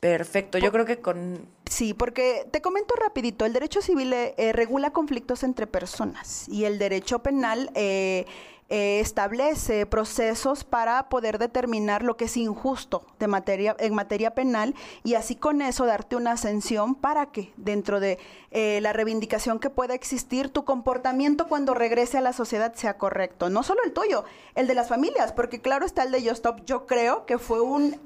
Perfecto, 0.00 0.58
yo 0.58 0.72
creo 0.72 0.86
que 0.86 0.98
con... 0.98 1.46
Sí, 1.68 1.94
porque 1.94 2.46
te 2.52 2.62
comento 2.62 2.94
rapidito, 2.94 3.44
el 3.44 3.52
derecho 3.52 3.82
civil 3.82 4.12
eh, 4.12 4.34
eh, 4.36 4.52
regula 4.52 4.92
conflictos 4.92 5.42
entre 5.42 5.66
personas 5.66 6.48
y 6.48 6.64
el 6.64 6.78
derecho 6.78 7.18
penal 7.20 7.70
eh, 7.74 8.24
eh, 8.68 8.98
establece 8.98 9.86
procesos 9.86 10.64
para 10.64 11.08
poder 11.08 11.38
determinar 11.38 12.02
lo 12.02 12.16
que 12.16 12.24
es 12.24 12.36
injusto 12.36 13.06
de 13.20 13.28
materia, 13.28 13.76
en 13.78 13.94
materia 13.94 14.34
penal 14.34 14.74
y 15.04 15.14
así 15.14 15.36
con 15.36 15.62
eso 15.62 15.86
darte 15.86 16.16
una 16.16 16.32
ascensión 16.32 16.96
para 16.96 17.26
que 17.26 17.52
dentro 17.56 18.00
de 18.00 18.18
eh, 18.50 18.80
la 18.82 18.92
reivindicación 18.92 19.60
que 19.60 19.70
pueda 19.70 19.94
existir, 19.94 20.48
tu 20.48 20.64
comportamiento 20.64 21.46
cuando 21.46 21.74
regrese 21.74 22.18
a 22.18 22.20
la 22.20 22.32
sociedad 22.32 22.74
sea 22.74 22.98
correcto. 22.98 23.50
No 23.50 23.62
solo 23.62 23.82
el 23.84 23.92
tuyo, 23.92 24.24
el 24.56 24.66
de 24.66 24.74
las 24.74 24.88
familias, 24.88 25.30
porque 25.30 25.60
claro 25.60 25.86
está 25.86 26.02
el 26.02 26.10
de 26.10 26.24
Yo 26.24 26.32
Stop, 26.32 26.64
yo 26.64 26.86
creo 26.86 27.24
que 27.24 27.38
fue 27.38 27.60
un, 27.60 28.00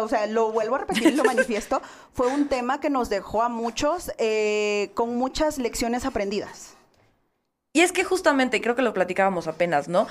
o 0.00 0.08
sea, 0.08 0.26
lo 0.26 0.52
vuelvo 0.52 0.76
a 0.76 0.78
repetir, 0.78 1.16
lo 1.16 1.24
manifiesto, 1.34 1.82
fue 2.14 2.28
un 2.28 2.48
tema 2.48 2.80
que 2.80 2.88
nos 2.98 3.08
dejó 3.08 3.42
a 3.42 3.48
muchos 3.48 4.10
eh, 4.18 4.90
con 4.94 5.16
muchas 5.16 5.58
lecciones 5.58 6.04
aprendidas. 6.04 6.74
Y 7.72 7.82
es 7.82 7.92
que 7.92 8.02
justamente, 8.02 8.60
creo 8.60 8.74
que 8.74 8.82
lo 8.82 8.92
platicábamos 8.92 9.46
apenas, 9.46 9.86
¿no? 9.88 10.08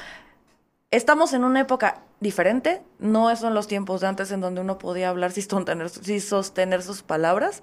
Estamos 0.89 1.34
en 1.34 1.43
una 1.43 1.60
época 1.60 2.02
diferente, 2.21 2.82
no 3.00 3.36
son 3.36 3.54
los 3.54 3.67
tiempos 3.67 4.00
de 4.00 4.08
antes 4.08 4.32
en 4.32 4.39
donde 4.39 4.62
uno 4.62 4.78
podía 4.78 5.10
hablar 5.10 5.34
sin 5.34 5.43
sostener, 5.43 5.89
sin 5.89 6.21
sostener 6.21 6.82
sus 6.82 7.04
palabras. 7.04 7.62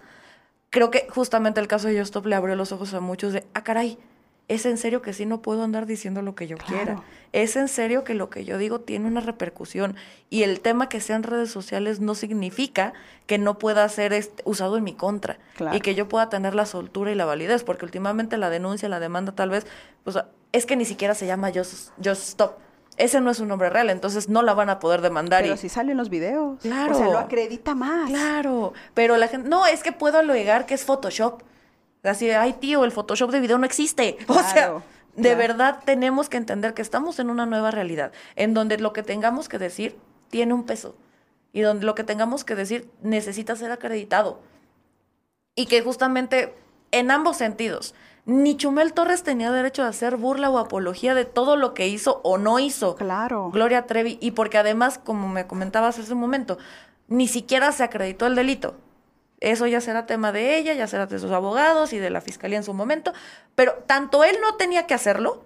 Creo 0.69 0.91
que 0.91 1.07
justamente 1.09 1.59
el 1.59 1.69
caso 1.69 1.89
de 1.89 1.99
Justop 1.99 2.27
le 2.27 2.35
abrió 2.35 2.55
los 2.55 2.71
ojos 2.73 2.93
a 2.93 3.01
muchos 3.01 3.33
de, 3.33 3.47
ah, 3.55 3.65
caray, 3.65 3.99
es 4.49 4.67
en 4.67 4.77
serio 4.77 5.01
que 5.03 5.13
sí 5.13 5.25
no 5.27 5.41
puedo 5.41 5.63
andar 5.63 5.87
diciendo 5.87 6.21
lo 6.23 6.35
que 6.35 6.47
yo 6.47 6.57
Claro. 6.59 6.75
quiera. 6.75 7.03
Es 7.33 7.57
en 7.57 7.67
serio 7.69 8.05
que 8.05 8.15
lo 8.15 8.29
que 8.31 8.45
yo 8.45 8.59
digo 8.59 8.81
tiene 8.81 9.07
una 9.09 9.21
repercusión. 9.21 9.97
Y 10.31 10.43
el 10.43 10.61
tema 10.61 10.89
que 10.89 11.01
sean 11.01 11.23
redes 11.23 11.51
sociales 11.51 11.99
no 12.01 12.15
significa 12.15 12.93
que 13.27 13.39
no 13.39 13.59
pueda 13.59 13.89
ser 13.89 14.13
este, 14.13 14.43
usado 14.47 14.77
en 14.77 14.85
mi 14.85 14.95
contra. 14.95 15.39
Claro. 15.57 15.77
Y 15.77 15.81
que 15.81 15.95
yo 15.95 16.09
pueda 16.09 16.29
tener 16.29 16.55
la 16.55 16.67
soltura 16.67 17.11
y 17.11 17.15
la 17.15 17.25
validez. 17.25 17.65
Porque 17.65 17.85
últimamente 17.87 18.37
la 18.37 18.51
denuncia, 18.51 18.89
la 18.89 19.01
demanda 19.01 19.33
tal 19.33 19.51
vez, 19.51 19.67
pues 20.05 20.17
es 20.53 20.67
que 20.67 20.77
ni 20.77 20.85
siquiera 20.85 21.15
se 21.15 21.27
llama 21.27 21.51
Just, 21.53 21.91
Just 22.05 22.23
Stop. 22.29 22.59
Ese 22.97 23.21
no 23.21 23.33
es 23.33 23.41
un 23.41 23.49
nombre 23.49 23.71
real, 23.71 23.91
entonces 23.91 24.29
no 24.29 24.43
la 24.43 24.55
van 24.55 24.71
a 24.71 24.79
poder 24.79 25.01
demandar. 25.01 25.43
Pero 25.43 25.55
y- 25.55 25.59
si 25.59 25.69
salen 25.69 25.97
los 25.97 26.11
videos. 26.11 26.61
Claro. 26.61 26.95
O 26.95 26.99
sea, 26.99 27.09
lo 27.09 27.19
acredita 27.19 27.75
más. 27.75 28.09
Claro, 28.09 28.73
pero 28.95 29.17
la 29.17 29.27
gente, 29.27 29.49
no, 29.49 29.67
es 29.67 29.83
que 29.83 29.91
puedo 29.91 30.19
alegar 30.19 30.67
que 30.67 30.75
es 30.75 30.85
Photoshop. 30.85 31.43
Así, 32.05 32.27
de, 32.27 32.37
ay 32.37 32.53
tío, 32.55 32.85
el 32.85 32.93
Photoshop 32.93 33.31
de 33.31 33.41
video 33.41 33.59
no 33.59 33.67
existe. 33.67 34.19
O 34.29 34.35
sea, 34.35 34.83
de 35.17 35.23
claro. 35.23 35.39
verdad 35.39 35.81
tenemos 35.85 36.29
que 36.29 36.37
entender 36.37 36.75
que 36.75 36.83
estamos 36.83 37.19
en 37.19 37.31
una 37.31 37.47
nueva 37.47 37.71
realidad, 37.71 38.13
en 38.37 38.55
donde 38.55 38.79
lo 38.79 38.93
que 38.93 39.03
tengamos 39.03 39.49
que 39.49 39.59
decir 39.59 39.97
tiene 40.29 40.55
un 40.55 40.65
peso 40.65 40.97
y 41.53 41.61
donde 41.61 41.87
lo 41.87 41.95
que 41.95 42.05
tengamos 42.05 42.45
que 42.45 42.57
decir 42.57 42.91
necesita 43.01 43.57
ser 43.57 43.71
acreditado. 43.71 44.41
Y 45.55 45.67
que 45.67 45.83
justamente 45.83 46.53
en 46.91 47.13
ambos 47.13 47.37
sentidos, 47.37 47.95
ni 48.27 48.57
Chumel 48.57 48.93
Torres 48.93 49.23
tenía 49.23 49.53
derecho 49.53 49.85
a 49.85 49.89
hacer 49.89 50.17
burla 50.17 50.51
o 50.51 50.59
apología 50.59 51.15
de 51.15 51.25
todo 51.25 51.57
lo 51.57 51.73
que 51.73 51.87
hizo 51.87 52.21
o 52.25 52.39
no 52.39 52.59
hizo. 52.59 52.97
Claro. 52.97 53.51
Gloria 53.51 53.87
Trevi, 53.87 54.19
y 54.21 54.33
porque 54.33 54.59
además, 54.59 54.99
como 54.99 55.29
me 55.29 55.47
comentabas 55.47 55.99
hace 55.99 56.13
un 56.13 56.21
momento, 56.21 56.59
ni 57.07 57.29
siquiera 57.29 57.71
se 57.71 57.85
acreditó 57.85 58.27
el 58.27 58.35
delito. 58.35 58.77
Eso 59.45 59.67
ya 59.67 59.81
será 59.81 60.07
tema 60.07 60.33
de 60.33 60.57
ella, 60.57 60.73
ya 60.73 60.87
será 60.87 61.07
de 61.07 61.19
sus 61.19 61.31
abogados 61.31 61.93
y 61.93 61.99
de 61.99 62.09
la 62.11 62.21
fiscalía 62.21 62.57
en 62.59 62.65
su 62.65 62.73
momento, 62.73 63.13
pero 63.55 63.75
tanto 63.87 64.25
él 64.25 64.37
no 64.41 64.55
tenía 64.57 64.87
que 64.87 64.95
hacerlo, 64.95 65.45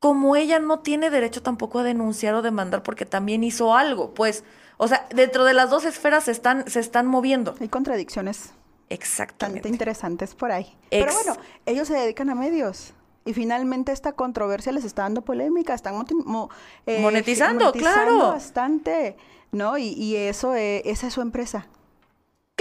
como 0.00 0.34
ella 0.34 0.58
no 0.58 0.80
tiene 0.80 1.10
derecho 1.10 1.42
tampoco 1.42 1.78
a 1.78 1.82
denunciar 1.84 2.34
o 2.34 2.42
demandar 2.42 2.82
porque 2.82 3.06
también 3.06 3.44
hizo 3.44 3.74
algo, 3.76 4.14
pues, 4.14 4.42
o 4.78 4.88
sea, 4.88 5.06
dentro 5.14 5.44
de 5.44 5.54
las 5.54 5.70
dos 5.70 5.84
esferas 5.84 6.24
se 6.24 6.32
están, 6.32 6.68
se 6.68 6.80
están 6.80 7.06
moviendo. 7.06 7.54
Hay 7.60 7.68
contradicciones 7.68 8.50
Exactamente. 8.88 9.68
interesantes 9.68 10.34
por 10.34 10.50
ahí. 10.50 10.76
Pero 10.90 11.12
bueno, 11.14 11.36
ellos 11.66 11.86
se 11.88 11.94
dedican 11.94 12.30
a 12.30 12.34
medios. 12.34 12.94
Y 13.24 13.32
finalmente 13.34 13.92
esta 13.92 14.12
controversia 14.12 14.72
les 14.72 14.84
está 14.84 15.02
dando 15.02 15.22
polémica, 15.22 15.72
están 15.74 15.94
mo- 16.24 16.50
eh, 16.86 17.00
Monetizando, 17.00 17.70
claro. 17.72 18.18
bastante, 18.32 19.16
¿no? 19.52 19.78
Y, 19.78 19.90
y 19.90 20.16
eso, 20.16 20.56
eh, 20.56 20.82
esa 20.84 21.06
es 21.06 21.12
su 21.14 21.20
empresa. 21.20 21.68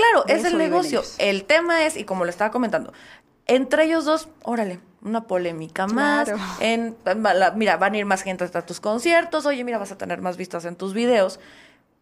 Claro, 0.01 0.23
De 0.25 0.33
es 0.35 0.45
el 0.45 0.57
negocio. 0.57 1.03
El 1.17 1.43
tema 1.45 1.85
es, 1.85 1.97
y 1.97 2.03
como 2.03 2.23
lo 2.25 2.29
estaba 2.29 2.51
comentando, 2.51 2.93
entre 3.47 3.85
ellos 3.85 4.05
dos, 4.05 4.29
órale, 4.43 4.79
una 5.01 5.27
polémica 5.27 5.87
más. 5.87 6.29
Claro. 6.29 6.41
En, 6.59 6.95
la- 7.05 7.51
mira, 7.51 7.77
van 7.77 7.93
a 7.93 7.97
ir 7.97 8.05
más 8.05 8.21
gente 8.21 8.43
hasta 8.43 8.65
tus 8.65 8.79
conciertos. 8.79 9.45
Oye, 9.45 9.63
mira, 9.63 9.77
vas 9.77 9.91
a 9.91 9.97
tener 9.97 10.21
más 10.21 10.37
vistas 10.37 10.65
en 10.65 10.75
tus 10.75 10.93
videos. 10.93 11.39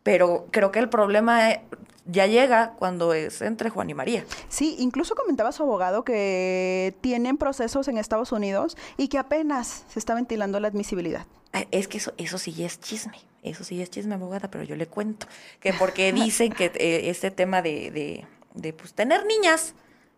Pero 0.04 0.48
creo 0.52 0.72
que 0.72 0.80
el 0.80 0.90
problema 0.90 1.52
eh, 1.52 1.62
ya 2.06 2.26
llega 2.26 2.72
cuando 2.80 3.14
es 3.14 3.42
entre 3.42 3.70
Juan 3.70 3.90
y 3.90 3.94
María. 3.94 4.26
Sí, 4.48 4.76
incluso 4.80 5.14
comentaba 5.16 5.52
su 5.52 5.64
abogado 5.64 6.04
que 6.06 6.96
tienen 7.02 7.38
procesos 7.38 7.88
en 7.90 7.98
Estados 7.98 8.32
Unidos 8.32 8.78
y 8.98 9.10
que 9.10 9.18
apenas 9.18 9.84
se 9.92 10.00
está 10.00 10.14
ventilando 10.16 10.60
la 10.60 10.70
admisibilidad. 10.70 11.26
Eh, 11.54 11.68
Es 11.72 11.88
que 11.88 11.98
eso, 11.98 12.14
eso 12.18 12.38
sí 12.38 12.64
es 12.64 12.80
chisme. 12.80 13.18
Eso 13.44 13.64
sí 13.64 13.82
es 13.82 13.90
chisme, 13.90 14.16
abogada, 14.16 14.50
pero 14.52 14.64
yo 14.64 14.76
le 14.76 14.88
cuento. 14.88 15.28
Que 15.60 15.74
porque 15.74 16.12
dicen 16.14 16.52
que 16.52 16.66
eh, 16.76 17.10
este 17.10 17.32
tema 17.32 17.62
de, 17.62 17.92
de, 17.92 18.26
de, 18.54 18.74
pues, 18.74 18.94
tener 18.94 19.26
niñas 19.26 19.74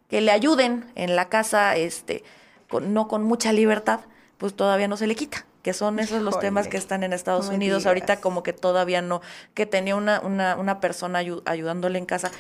que 0.10 0.22
le 0.22 0.32
ayuden 0.32 0.86
en 0.96 1.16
la 1.16 1.30
casa, 1.30 1.76
este, 1.76 2.24
con- 2.70 2.94
no 2.94 3.08
con 3.08 3.24
mucha 3.24 3.54
libertad, 3.54 4.02
pues 4.38 4.54
todavía 4.56 4.88
no 4.88 4.98
se 4.98 5.08
le 5.08 5.16
quita. 5.16 5.46
Que 5.62 5.74
son 5.74 6.00
esos 6.00 6.24
los 6.24 6.40
temas 6.40 6.68
que 6.68 6.78
están 6.78 7.04
en 7.04 7.14
Estados 7.14 7.50
no 7.50 7.54
Unidos. 7.54 7.86
Ahorita 7.86 8.20
como 8.20 8.42
que 8.42 8.52
todavía 8.52 9.04
no, 9.04 9.22
que 9.54 9.68
tenía 9.68 9.96
una, 9.96 10.20
una, 10.22 10.56
una 10.56 10.80
persona 10.80 11.22
ayu- 11.22 11.44
ayudándole 11.46 12.00
en 12.00 12.08
casa. 12.08 12.32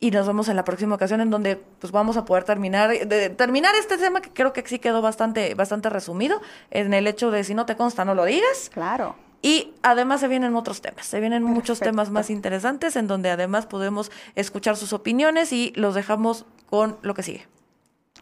Y 0.00 0.10
nos 0.10 0.26
vemos 0.26 0.48
en 0.48 0.56
la 0.56 0.64
próxima 0.64 0.94
ocasión 0.94 1.20
en 1.20 1.30
donde 1.30 1.56
pues 1.78 1.92
vamos 1.92 2.16
a 2.16 2.24
poder 2.24 2.44
terminar, 2.44 2.90
de, 2.90 3.30
terminar 3.30 3.74
este 3.74 3.98
tema 3.98 4.22
que 4.22 4.30
creo 4.30 4.52
que 4.52 4.66
sí 4.66 4.78
quedó 4.78 5.02
bastante, 5.02 5.54
bastante 5.54 5.90
resumido 5.90 6.40
en 6.70 6.94
el 6.94 7.06
hecho 7.06 7.30
de 7.30 7.44
si 7.44 7.54
no 7.54 7.66
te 7.66 7.76
consta, 7.76 8.04
no 8.04 8.14
lo 8.14 8.24
digas. 8.24 8.70
Claro. 8.72 9.14
Y 9.42 9.74
además 9.82 10.20
se 10.20 10.28
vienen 10.28 10.54
otros 10.54 10.80
temas, 10.80 11.04
se 11.04 11.18
vienen 11.18 11.42
muchos 11.42 11.80
temas 11.80 12.10
más 12.10 12.30
interesantes 12.30 12.94
en 12.94 13.08
donde 13.08 13.28
además 13.28 13.66
podemos 13.66 14.12
escuchar 14.36 14.76
sus 14.76 14.92
opiniones 14.92 15.52
y 15.52 15.72
los 15.74 15.96
dejamos 15.96 16.46
con 16.70 16.96
lo 17.02 17.14
que 17.14 17.24
sigue. 17.24 17.48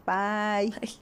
Bye. 0.05 0.73
Ay. 0.81 0.99